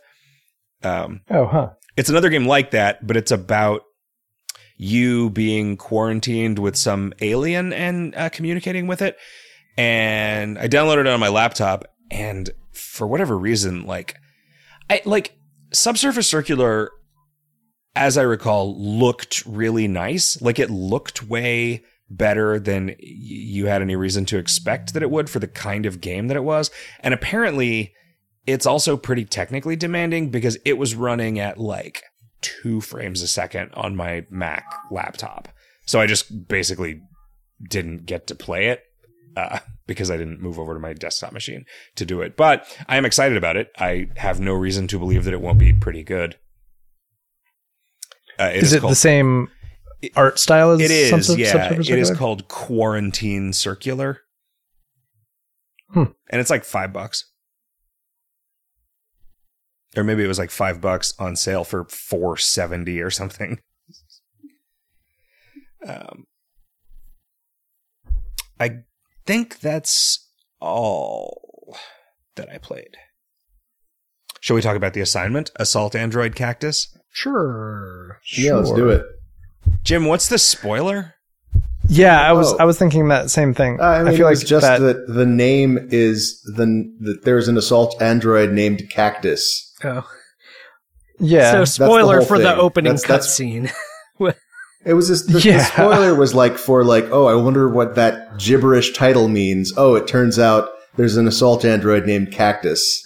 [0.84, 1.70] Um, Oh, huh.
[1.98, 3.82] it's another game like that, but it's about
[4.78, 9.18] you being quarantined with some alien and uh, communicating with it.
[9.78, 14.16] And I downloaded it on my laptop, and for whatever reason, like,
[14.90, 15.38] I like
[15.74, 16.92] Subsurface Circular,
[17.96, 20.42] as I recall, looked really nice.
[20.42, 25.30] Like it looked way better than you had any reason to expect that it would
[25.30, 26.72] for the kind of game that it was.
[27.02, 27.94] And apparently,
[28.48, 32.04] it's also pretty technically demanding because it was running at like
[32.42, 35.50] two frames a second on my Mac laptop.
[35.86, 37.02] So I just basically
[37.70, 38.84] didn't get to play it
[39.36, 42.38] uh, because I didn't move over to my desktop machine to do it.
[42.38, 43.70] But I am excited about it.
[43.78, 46.38] I have no reason to believe that it won't be pretty good.
[48.40, 49.50] Uh, Is it called- the same
[50.16, 50.82] art style is?
[50.82, 51.52] It is, Subsur- yeah.
[51.52, 54.22] Subsurface It is called Quarantine Circular,
[55.92, 56.04] Hmm.
[56.30, 57.26] and it's like five bucks,
[59.98, 63.60] or maybe it was like five bucks on sale for four seventy or something.
[65.88, 66.28] Um,
[68.60, 68.80] I
[69.26, 70.30] think that's
[70.60, 71.78] all
[72.36, 72.98] that I played.
[74.42, 75.52] Shall we talk about the assignment?
[75.58, 76.98] Assault Android Cactus.
[77.12, 78.20] sure.
[78.34, 79.06] Yeah, let's do it.
[79.84, 81.16] Jim, what's the spoiler?
[81.88, 82.58] Yeah, I was Oh.
[82.60, 83.80] I was thinking that same thing.
[83.80, 86.66] Uh, I mean, feel it like just that, that the name is the
[87.02, 89.74] that there's an assault android named Cactus.
[89.84, 90.08] Oh,
[91.20, 91.52] yeah.
[91.52, 93.72] so spoiler whole for the opening That's- that's- cutscene.
[94.86, 95.58] It was just the, Yeah.
[95.58, 99.74] the spoiler was like for like, oh, I wonder what that gibberish title means.
[99.76, 103.06] Oh, it turns out there's an assault android named Cactus.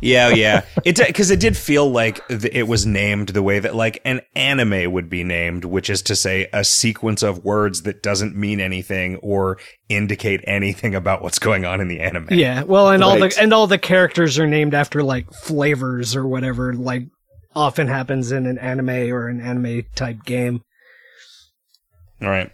[0.00, 0.64] Yeah, yeah.
[0.84, 4.90] It because it did feel like it was named the way that like an anime
[4.92, 9.16] would be named, which is to say a sequence of words that doesn't mean anything
[9.16, 9.58] or
[9.88, 12.28] indicate anything about what's going on in the anime.
[12.30, 13.32] yeah, well, and all Right.
[13.34, 17.04] the and all the characters are named after like flavors or whatever, like
[17.54, 20.62] often happens in an anime or an anime type game.
[22.20, 22.50] All right.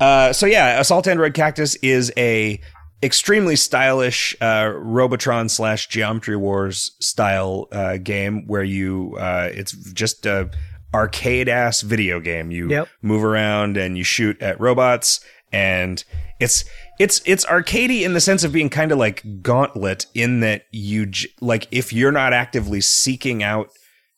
[0.00, 2.60] Uh, so yeah, Assault Android Cactus is a
[3.02, 10.26] extremely stylish uh, Robotron slash Geometry Wars style uh, game where you uh, it's just
[10.26, 10.50] a
[10.94, 12.50] arcade ass video game.
[12.50, 12.88] You Yep.
[13.02, 15.20] move around and you shoot at robots,
[15.52, 16.02] and
[16.40, 16.64] it's
[16.98, 21.06] it's it's arcadey in the sense of being kind of like Gauntlet in that you
[21.06, 23.68] j- like if you're not actively seeking out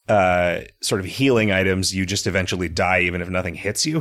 [0.09, 4.01] uh sort of healing items you just eventually die even if nothing hits you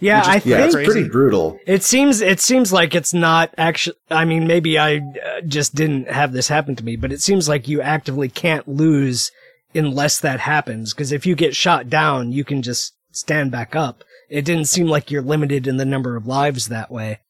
[0.00, 1.58] Yeah, Which is- I Yeah, think it's pretty brutal.
[1.66, 3.96] It seems it seems like it's not actually.
[4.10, 7.48] I mean, maybe I uh, just didn't have this happen to me, but it seems
[7.48, 9.30] like you actively can't lose
[9.74, 10.94] unless that happens.
[10.94, 14.02] Because if you get shot down, you can just stand back up.
[14.30, 17.20] It didn't seem like you're limited in the number of lives that way.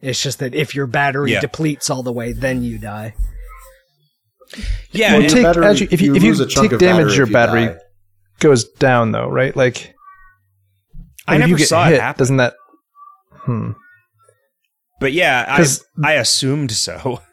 [0.00, 1.40] It's just that if your battery Yeah.
[1.40, 3.14] depletes all the way, then you die.
[4.90, 7.16] Yeah, Well, take- battery- actually, if you- if you a chunk take of damage, battery
[7.16, 7.76] your you battery- die.
[8.40, 9.54] Goes down though, right?
[9.56, 9.94] Like
[11.26, 12.18] I never saw hit, it happen.
[12.18, 12.54] doesn't that?
[13.32, 13.72] Hmm.
[15.00, 15.66] But yeah, I,
[16.04, 17.20] I assumed so.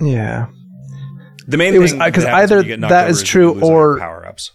[0.00, 0.46] Yeah.
[1.48, 3.70] The main It was- thing uh, either you get knocked that is true lose all
[3.70, 4.52] your or- power ups.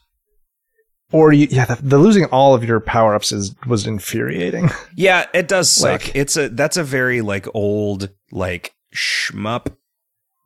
[1.12, 4.70] Or you, yeah, the, the losing all of your power ups is was infuriating.
[4.96, 6.06] Yeah, it does suck.
[6.06, 9.76] Like- it's a that's a very like old like shmup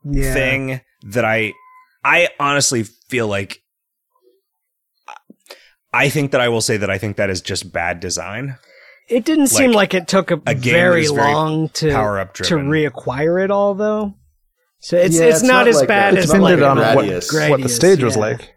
[0.03, 0.33] Yeah.
[0.33, 0.81] thing
[1.11, 1.53] that I
[2.03, 3.61] I honestly feel like
[5.93, 8.57] I think that I will say that I think that is just bad design.
[9.09, 12.19] It didn't seem Like, like it took a, a very is very long to Power
[12.19, 14.13] up to reacquire it all, though.
[14.79, 16.51] So it's Yeah, it's, it's not, not as like bad a- as it's not like
[16.51, 17.49] like Depended a on what, Gradius.
[17.49, 18.53] what the stage was like.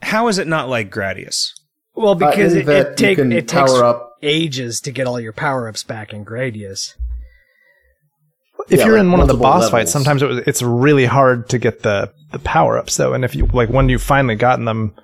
[0.00, 1.50] How is it not like Gradius?
[1.94, 4.12] Well, because Uh, it, that it, take, it takes up.
[4.22, 6.94] ages to get all your power ups back in Gradius.
[8.68, 9.70] If Yeah, you're like in one of the boss levels.
[9.70, 13.14] fights, sometimes it was, it's really hard to get the the power ups though.
[13.14, 14.94] And if you like when you finally gotten them,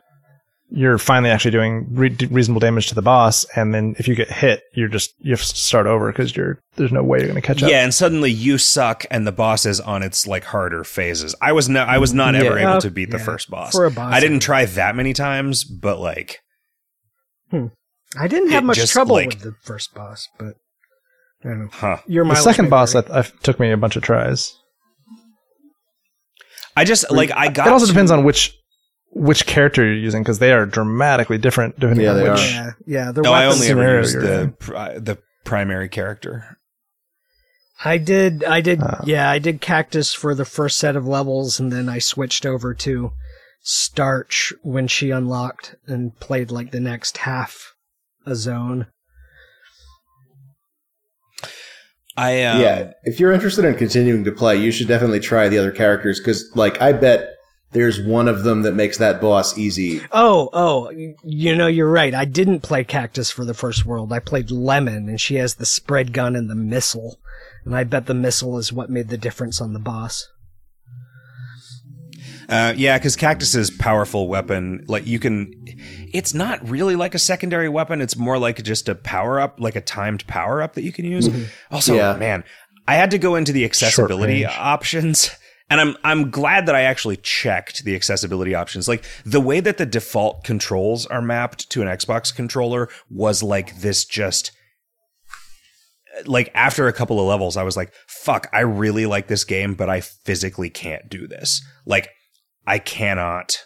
[0.76, 3.44] you're finally actually doing re- reasonable damage to the boss.
[3.54, 6.58] And then if you get hit, you're just you have to start over because you're
[6.74, 7.70] there's no way you're going to catch up.
[7.70, 11.34] Yeah, and suddenly you suck, and the boss is on its like harder phases.
[11.40, 12.72] I was no, I was not ever Yeah.
[12.72, 13.72] able to beat the first boss.
[13.72, 16.40] For a boss, I didn't try that many times, but like
[17.50, 17.66] hmm.
[18.18, 20.54] I didn't have much just, trouble like- with the first boss, but
[21.44, 21.68] I don't know.
[21.72, 21.98] huh.
[22.08, 23.06] Your The second may boss vary.
[23.10, 24.54] I, I took me a bunch of tries.
[26.76, 27.68] I just like I got.
[27.68, 28.58] It also to- depends on which
[29.14, 32.30] which character you're using because they are dramatically different depending Yeah, on which.
[32.30, 32.36] are.
[32.38, 33.12] yeah, yeah.
[33.12, 36.58] The No, I only ever used the pri- the primary character.
[37.84, 39.02] I did, I did, Uh.
[39.04, 42.72] yeah, I did cactus for the first set of levels, and then I switched over
[42.74, 43.12] to
[43.62, 47.74] starch when she unlocked and played like the next half
[48.26, 48.86] a zone.
[52.16, 55.58] I um, yeah, if you're interested in continuing to play, you should definitely try the
[55.58, 57.28] other characters because, like, I bet
[57.74, 60.00] there's one of them that makes that boss easy.
[60.12, 60.90] Oh, oh,
[61.22, 62.14] you know, you're right.
[62.14, 64.12] I didn't play cactus for the first world.
[64.12, 67.18] I played lemon, and she has the spread gun and the missile,
[67.64, 70.26] and I bet the missile is what made the difference on the boss.
[72.48, 75.50] Uh, yeah, because Cactus's powerful weapon, like you can,
[76.12, 78.02] it's not really like a secondary weapon.
[78.02, 81.06] It's more like just a power up, like a timed power up that you can
[81.06, 81.28] use.
[81.70, 82.16] Also, Yeah.
[82.18, 82.44] man,
[82.86, 85.30] I had to go into the accessibility options,
[85.70, 88.86] and I'm I'm glad that I actually checked the accessibility options.
[88.88, 93.76] Like the way that the default controls are mapped to an Xbox controller was like
[93.80, 94.52] this just
[96.26, 99.74] like after a couple of levels, I was like, fuck, I really like this game,
[99.74, 101.60] but I physically can't do this.
[101.86, 102.08] Like,
[102.66, 103.56] I cannot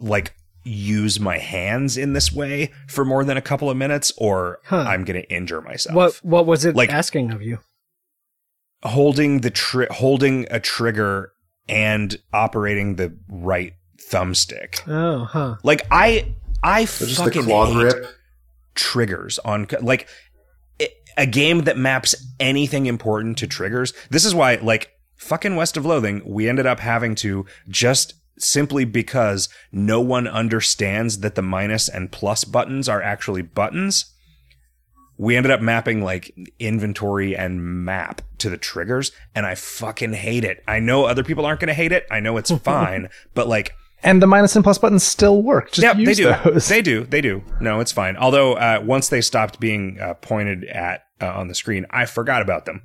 [0.00, 0.34] like
[0.64, 4.84] use my hands in this way for more than a couple of minutes or Huh.
[4.86, 5.94] I'm going to injure myself.
[5.94, 7.58] What what was it Like- asking of you?
[8.84, 11.32] Holding the tri- holding a trigger
[11.68, 13.72] and operating the right
[14.10, 14.86] thumbstick.
[14.86, 15.56] Oh, huh.
[15.62, 18.06] Like I I So just the fucking claw hate grip.
[18.74, 20.08] triggers on like
[21.16, 23.92] a game that maps anything important to triggers.
[24.10, 28.84] This is why like fucking West of Loathing, we ended up having to just simply
[28.84, 34.06] because no one understands that the minus and plus buttons are actually buttons.
[35.16, 40.44] We ended up mapping like inventory and map to the triggers, and I fucking hate
[40.44, 40.62] it.
[40.66, 42.06] I know other people aren't going to hate it.
[42.10, 45.70] I know it's fine, but like And the minus and plus buttons still work.
[45.72, 46.34] Just use they do.
[46.44, 46.68] those.
[46.68, 47.04] They do.
[47.04, 47.42] They do.
[47.60, 48.16] No, it's fine.
[48.16, 52.42] Although uh, once they stopped being uh, pointed at uh, on the screen, I forgot
[52.42, 52.82] about them.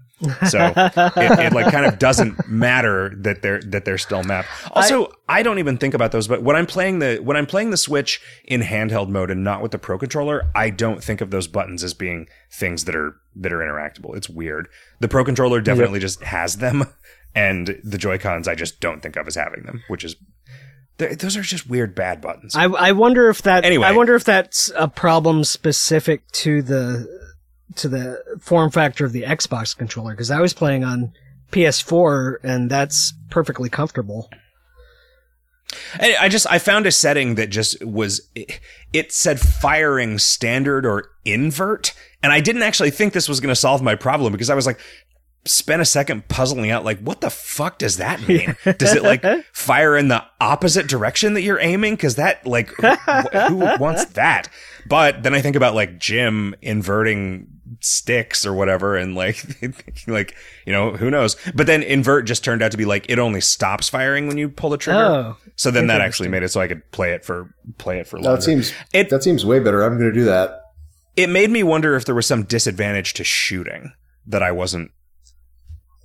[0.47, 4.49] So it, it like kind of doesn't matter that they're that they're still mapped.
[4.71, 6.27] Also, I, don't even think about those.
[6.27, 9.61] But when I'm playing the when I'm playing the Switch in handheld mode and not
[9.61, 13.15] with the Pro controller, I don't think of those buttons as being things that are
[13.35, 14.15] that are interactable.
[14.15, 14.67] It's weird.
[14.99, 16.85] The Pro controller definitely just has them,
[17.35, 20.15] and the Joy Cons I just don't think of as having them, which is.
[20.97, 22.57] Those are just weird bad buttons.
[22.57, 23.87] I I wonder if that Anyway.
[23.87, 27.07] I wonder if that's a problem specific to the
[27.75, 31.13] to the form factor of the Xbox controller because I was playing on
[31.51, 34.29] PS4 and that's perfectly comfortable.
[35.95, 41.11] I I just I found a setting that just was it, said firing standard or
[41.25, 41.93] invert,
[42.23, 44.65] and I didn't actually think this was going to solve my problem because I was
[44.65, 44.79] like
[45.45, 48.55] spent a second puzzling out like what the fuck does that mean?
[48.77, 49.23] Does it like
[49.53, 51.95] fire in the opposite direction that you're aiming?
[51.95, 54.49] Because that like wh- who wants that?
[54.85, 57.47] But then I think about like Jim inverting
[57.81, 59.43] sticks or whatever and like
[60.07, 60.35] like
[60.65, 63.39] you know who knows but then invert just turned out to be like it only
[63.39, 66.59] stops firing when you pull the trigger Oh, so then that actually made it so
[66.59, 68.37] I could play it for play it for No, longer.
[68.37, 69.81] that seems It- that seems way better.
[69.83, 70.59] I'm going to do that.
[71.15, 73.93] it made me wonder if there was some disadvantage to shooting
[74.27, 74.91] that I wasn't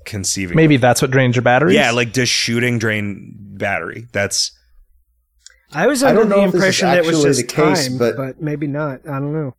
[0.05, 0.56] conceiving.
[0.56, 4.06] Maybe that's what drains your battery Yeah, like does shooting drain battery?
[4.12, 4.52] That's
[5.72, 7.46] I was I under don't the if this is impression that it was just the
[7.46, 9.01] case, time, but- but maybe not.
[9.09, 9.56] I don't know.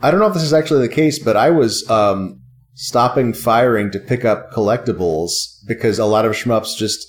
[0.00, 2.40] I don't know if this is actually the case, but I was um,
[2.74, 5.30] stopping firing to pick up collectibles
[5.66, 7.06] because a lot of shmups just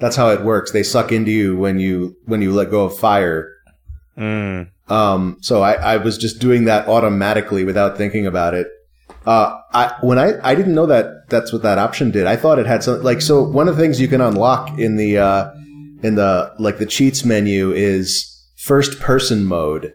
[0.00, 0.72] that's how it works.
[0.72, 3.48] They suck into you when you when you let go of fire.
[4.18, 8.66] mm, Um, so I, I was just doing that automatically without thinking about it.
[9.24, 12.26] Uh, I when I I didn't know that that's what that option did.
[12.26, 13.44] I thought it had something like so.
[13.44, 15.50] One of the things you can unlock in the uh,
[16.02, 19.92] in the like the cheats menu is first person mode,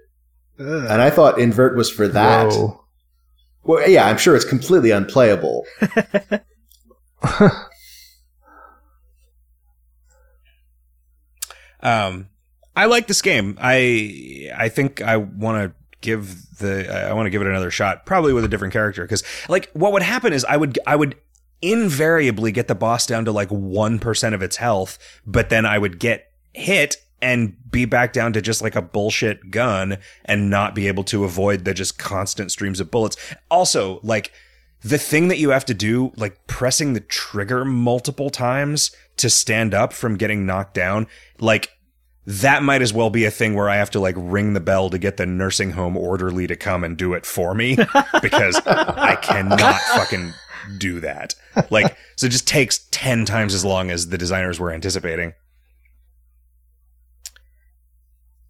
[0.59, 0.65] Ugh.
[0.89, 2.51] and I thought invert was for that.
[2.51, 2.83] Whoa.
[3.63, 5.65] Well, yeah, I'm sure it's completely unplayable.
[11.79, 12.29] Um,
[12.75, 13.57] I like this game.
[13.59, 18.05] I I think I want to give the I want to give it another shot,
[18.05, 19.03] probably with a different character.
[19.03, 21.15] Because like what would happen is I would I would
[21.61, 25.77] invariably get the boss down to like one percent of its health, but then I
[25.77, 30.75] would get hit and be back down to just like a bullshit gun and not
[30.75, 33.17] be able to avoid the just constant streams of bullets.
[33.49, 34.31] Also, like
[34.81, 39.73] the thing that you have to do, like pressing the trigger multiple times to stand
[39.73, 41.07] up from getting knocked down,
[41.39, 41.71] like
[42.27, 44.89] that might as well be a thing where I have to like ring the bell
[44.89, 47.75] to get the nursing home orderly to come and do it for me
[48.21, 50.33] because I cannot fucking
[50.77, 51.35] do that.
[51.69, 55.33] Like, so it just takes 10 times as long as the designers were anticipating.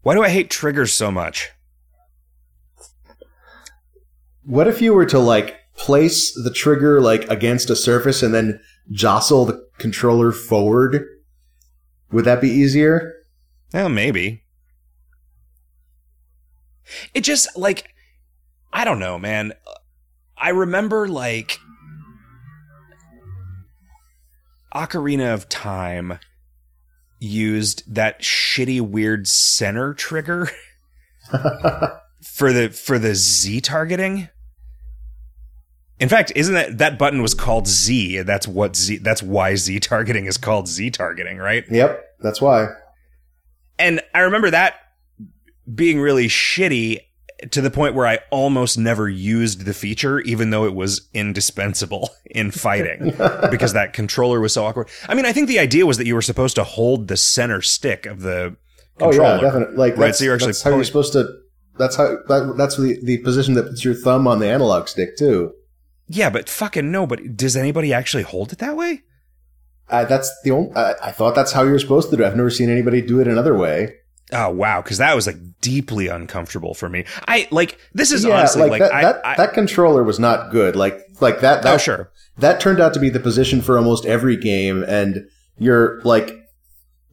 [0.07, 1.51] Why do I hate triggers so much?
[4.45, 8.61] What if you were to like place the trigger like against a surface and then
[8.89, 11.05] jostle the controller forward?
[12.13, 13.15] Would that be easier?
[13.73, 14.43] Well, maybe.
[17.13, 17.93] It just like
[18.71, 19.51] I don't know, man.
[20.37, 21.59] I remember like
[24.73, 26.17] Ocarina of Time
[27.19, 30.49] used that shitty weird center trigger
[32.21, 34.29] for the for the Z targeting.
[35.99, 38.21] In fact, isn't that that button was called Z?
[38.21, 41.65] That's what Z that's why Z targeting is called Z targeting, right?
[41.69, 42.67] Yep, that's why.
[43.79, 44.75] And I remember that
[45.73, 47.01] being really shitty
[47.51, 52.09] to the point where I almost never used the feature, even though it was indispensable
[52.25, 53.11] in fighting
[53.51, 54.89] because that controller was so awkward.
[55.07, 57.61] I mean, I think the idea was that you were supposed to hold the center
[57.61, 58.55] stick of the
[58.97, 59.23] controller.
[59.23, 59.75] Oh yeah, definitely.
[59.75, 61.27] Like Right, that's, so you're actually that's how you're supposed to.
[61.77, 65.15] That's how that, that's the the position that puts your thumb on the analog stick
[65.17, 65.53] too.
[66.07, 67.05] Yeah, but fucking no.
[67.05, 69.03] But does anybody actually hold it that way?
[69.89, 70.75] Uh, that's the only.
[70.75, 72.23] I I thought that's how you're supposed to do.
[72.23, 72.27] it.
[72.27, 73.93] I've never seen anybody do it another way.
[74.33, 77.05] Oh wow, because that was like deeply uncomfortable for me.
[77.27, 80.19] I like this is yeah, honestly like, like, that, I, that, I that controller was
[80.19, 80.75] not good.
[80.75, 81.63] Like like that.
[81.63, 82.11] that oh sure.
[82.37, 85.27] that turned out to be the position for almost every game and
[85.57, 86.35] you're like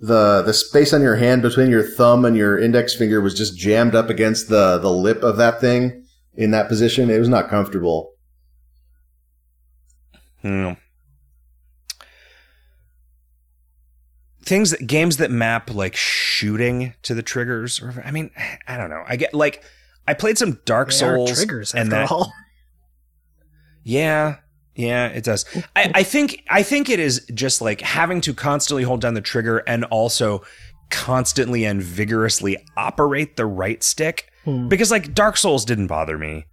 [0.01, 3.57] the the space on your hand between your thumb and your index finger was just
[3.57, 6.05] jammed up against the the lip of that thing
[6.35, 8.11] in that position it was not comfortable
[10.43, 10.73] Hmm.
[14.45, 18.31] Things that games that map like shooting to the triggers, or I mean,
[18.69, 19.03] I don't know.
[19.07, 19.65] I get like
[20.07, 22.33] I played some Dark They Souls triggers and that all.
[23.83, 24.37] Yeah,
[24.75, 25.45] yeah, it does.
[25.77, 29.21] I, I think I think it is just like having to constantly hold down the
[29.21, 30.43] trigger and also
[30.91, 34.31] constantly and vigorously operate the right stick.
[34.45, 34.69] Hmm.
[34.69, 36.47] Because like Dark Souls didn't bother me,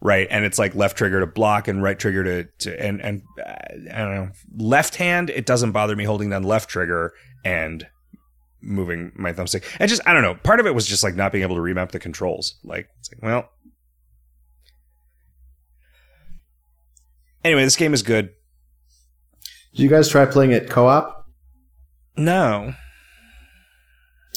[0.00, 0.26] right?
[0.30, 3.54] And it's like left trigger to block and right trigger to, to and and uh,
[3.94, 5.30] I don't know, left hand.
[5.30, 7.12] It doesn't bother me holding down left trigger
[7.44, 7.86] and
[8.62, 9.64] moving my thumbstick.
[9.78, 10.34] And just I don't know.
[10.34, 12.56] Part of it was just like not being able to remap the controls.
[12.64, 13.48] Like it's like well.
[17.44, 18.30] Anyway, this game is good.
[19.72, 21.24] did you guys try playing it co-op
[22.16, 22.74] No.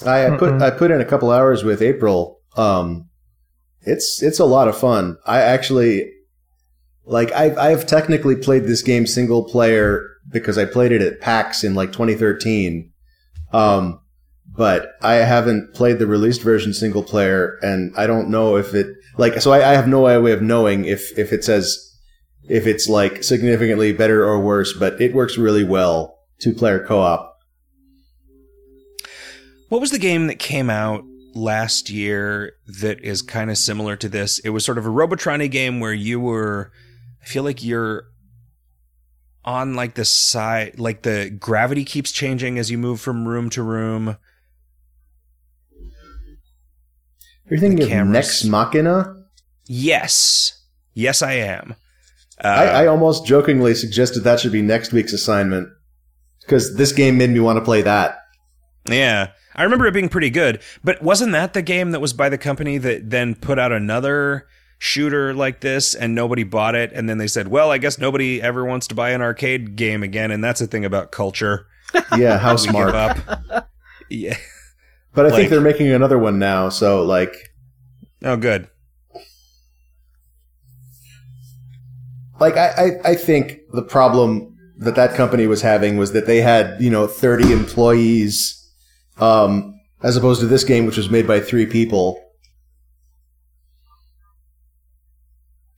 [0.06, 3.10] i, I put i put in a couple hours with april um
[3.82, 6.10] it's it's a lot of fun i actually
[7.06, 11.64] like i've i've technically played this game single player because i played it at pax
[11.64, 12.93] in like 2013
[13.54, 14.00] um
[14.56, 18.88] but I haven't played the released version single player, and I don't know if it
[19.18, 19.42] like.
[19.42, 21.80] So I, I have no way of knowing if if it says
[22.44, 24.74] if it's like significantly better or worse.
[24.74, 27.38] But it works really well two player co op.
[29.70, 31.04] What was the game that came out
[31.34, 34.38] last year that is kind of similar to this?
[34.40, 36.72] It was sort of a Robotronic game where you were
[37.24, 38.06] I feel like you're
[39.46, 43.64] on like the side like the gravity keeps changing as you move from room to
[43.64, 44.18] room.
[47.50, 48.14] You're thinking The of cameras.
[48.14, 49.16] Nex Machina?
[49.66, 50.62] Yes.
[50.94, 51.76] Yes I am.
[52.44, 55.70] Uh, I, I almost jokingly suggested that should be next week's assignment
[56.42, 58.20] because this game made me want to play that.
[58.90, 59.32] Yeah.
[59.56, 62.40] I remember it being pretty good, but wasn't that the game that was by the
[62.40, 64.48] company that then put out another
[64.86, 66.92] shooter like this and nobody bought it?
[66.94, 70.04] And then they said, well, I guess nobody ever wants to buy an arcade game
[70.04, 70.30] again.
[70.30, 71.68] And that's a thing about culture.
[72.18, 72.94] Yeah, how smart.
[72.96, 73.18] up.
[74.10, 74.36] yeah.
[75.14, 77.34] But I Like- think they're making another one now, so like,
[78.24, 78.68] Oh, good.
[82.40, 82.68] like I,
[83.06, 86.90] I, I think the problem that that company was having was that they had you
[86.90, 88.60] know 30 employees,
[89.18, 92.20] um, as opposed to this game which was made by three people.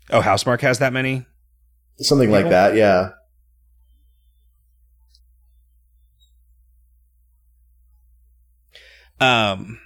[0.09, 1.25] Oh, Housemarque has that many?
[1.97, 3.11] Something like that, yeah.
[9.19, 9.79] Um,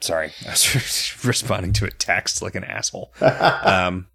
[0.00, 3.12] sorry, I was responding to a text like an asshole.
[3.20, 4.08] Um,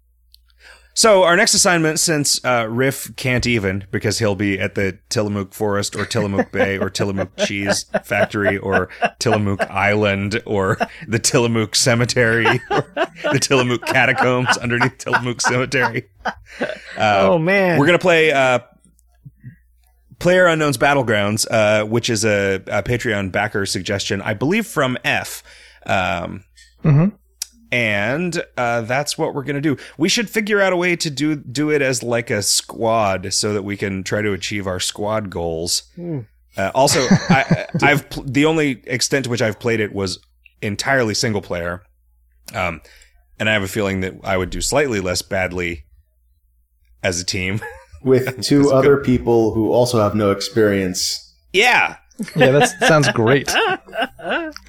[0.94, 5.54] so our next assignment, since uh, Riff can't even because he'll be at the Tillamook
[5.54, 8.88] Forest or Tillamook Bay or Tillamook Cheese Factory or
[9.18, 10.76] Tillamook Island or
[11.08, 12.84] the Tillamook Cemetery or
[13.32, 16.08] the Tillamook Catacombs underneath Tillamook Cemetery.
[16.24, 16.66] Uh,
[16.98, 17.78] oh man.
[17.78, 18.58] we're gonna play uh,
[20.18, 25.42] Player Unknown's Battlegrounds, uh, which is a, a Patreon backer suggestion, I believe from F.
[25.86, 26.44] Um,
[26.84, 27.12] Mhm.
[27.72, 29.76] And uh, that's what we're gonna do.
[29.98, 33.52] We should figure out a way to do do it as like a squad, so
[33.52, 35.84] that we can try to achieve our squad goals.
[35.94, 36.20] Hmm.
[36.56, 40.18] Uh, also, I, I've pl- the only extent to which I've played it was
[40.62, 41.82] entirely single player,
[42.54, 42.80] um,
[43.38, 45.84] and I have a feeling that I would do slightly less badly
[47.02, 47.60] as a team.
[48.02, 51.34] With two other people who also have no experience.
[51.52, 51.96] yeah,
[52.36, 53.52] Yeah, that sounds great.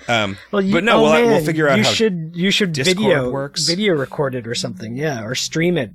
[0.08, 1.92] Um, Well, you, but no, oh, we'll, we'll figure out you how.
[1.92, 3.68] should you should Discord video works.
[3.68, 5.92] video record it or something, yeah, or stream it.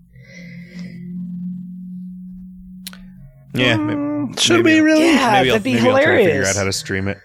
[3.55, 5.07] yeah, maybe, Should maybe we really?
[5.07, 7.19] Yeah, maybe I'll, that'd be maybe I'll try to figure out how to stream it.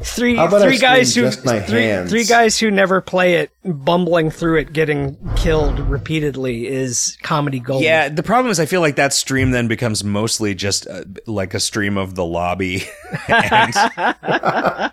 [0.00, 2.10] Three How about I three guys who just my three, hands?
[2.10, 7.82] three guys who never play it, bumbling through it, getting killed repeatedly is comedy gold.
[7.82, 11.54] Yeah, the problem is I feel like that stream then becomes mostly just uh, like
[11.54, 12.84] a stream of the lobby.
[13.28, 14.92] I,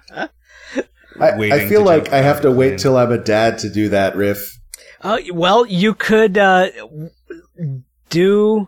[1.20, 2.56] I feel like I have to in.
[2.58, 4.60] wait till I'm a dad to do that riff.
[5.02, 6.70] Uh, well, you could uh,
[8.10, 8.68] do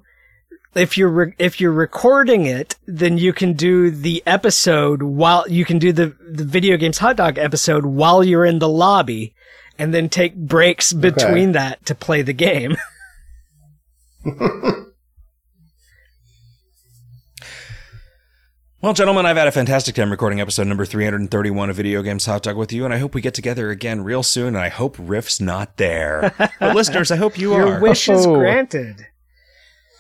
[0.78, 5.66] if you're re- if you're recording it, then you can do the episode while you
[5.66, 9.34] can do the the video games hot dog episode while you're in the lobby,
[9.80, 12.78] and then take breaks between that to play the game.
[18.82, 22.44] well, gentlemen, I've had a fantastic time recording episode number 331 of Video Games Hot
[22.44, 24.96] Dog with you, and I hope we get together again real soon, and I hope
[25.00, 26.34] Riff's not there.
[26.60, 27.80] but listeners, I hope you Your are.
[27.80, 28.36] wish is Oh.
[28.36, 29.08] granted.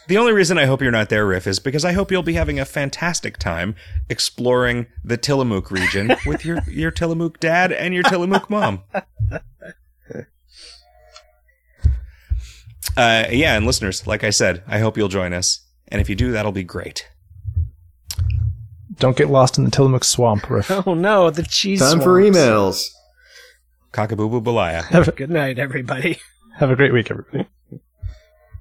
[0.07, 2.33] The only reason I hope you're not there, Riff, is because I hope you'll be
[2.33, 3.75] having a fantastic time
[4.09, 8.83] exploring the Tillamook region with your, your Tillamook dad and your Tillamook mom.
[12.95, 15.59] Uh, yeah, and listeners, like I said, I hope you'll join us.
[15.89, 17.07] And if you do, that'll be great.
[18.97, 20.71] Don't get lost in the Tillamook swamp, Riff.
[20.71, 21.79] Oh no, the cheese.
[21.79, 22.89] Time for emails.
[23.93, 24.83] Cockaboo Balaya.
[24.85, 26.17] Have, Good night, everybody.
[26.57, 27.47] have a great week, everybody.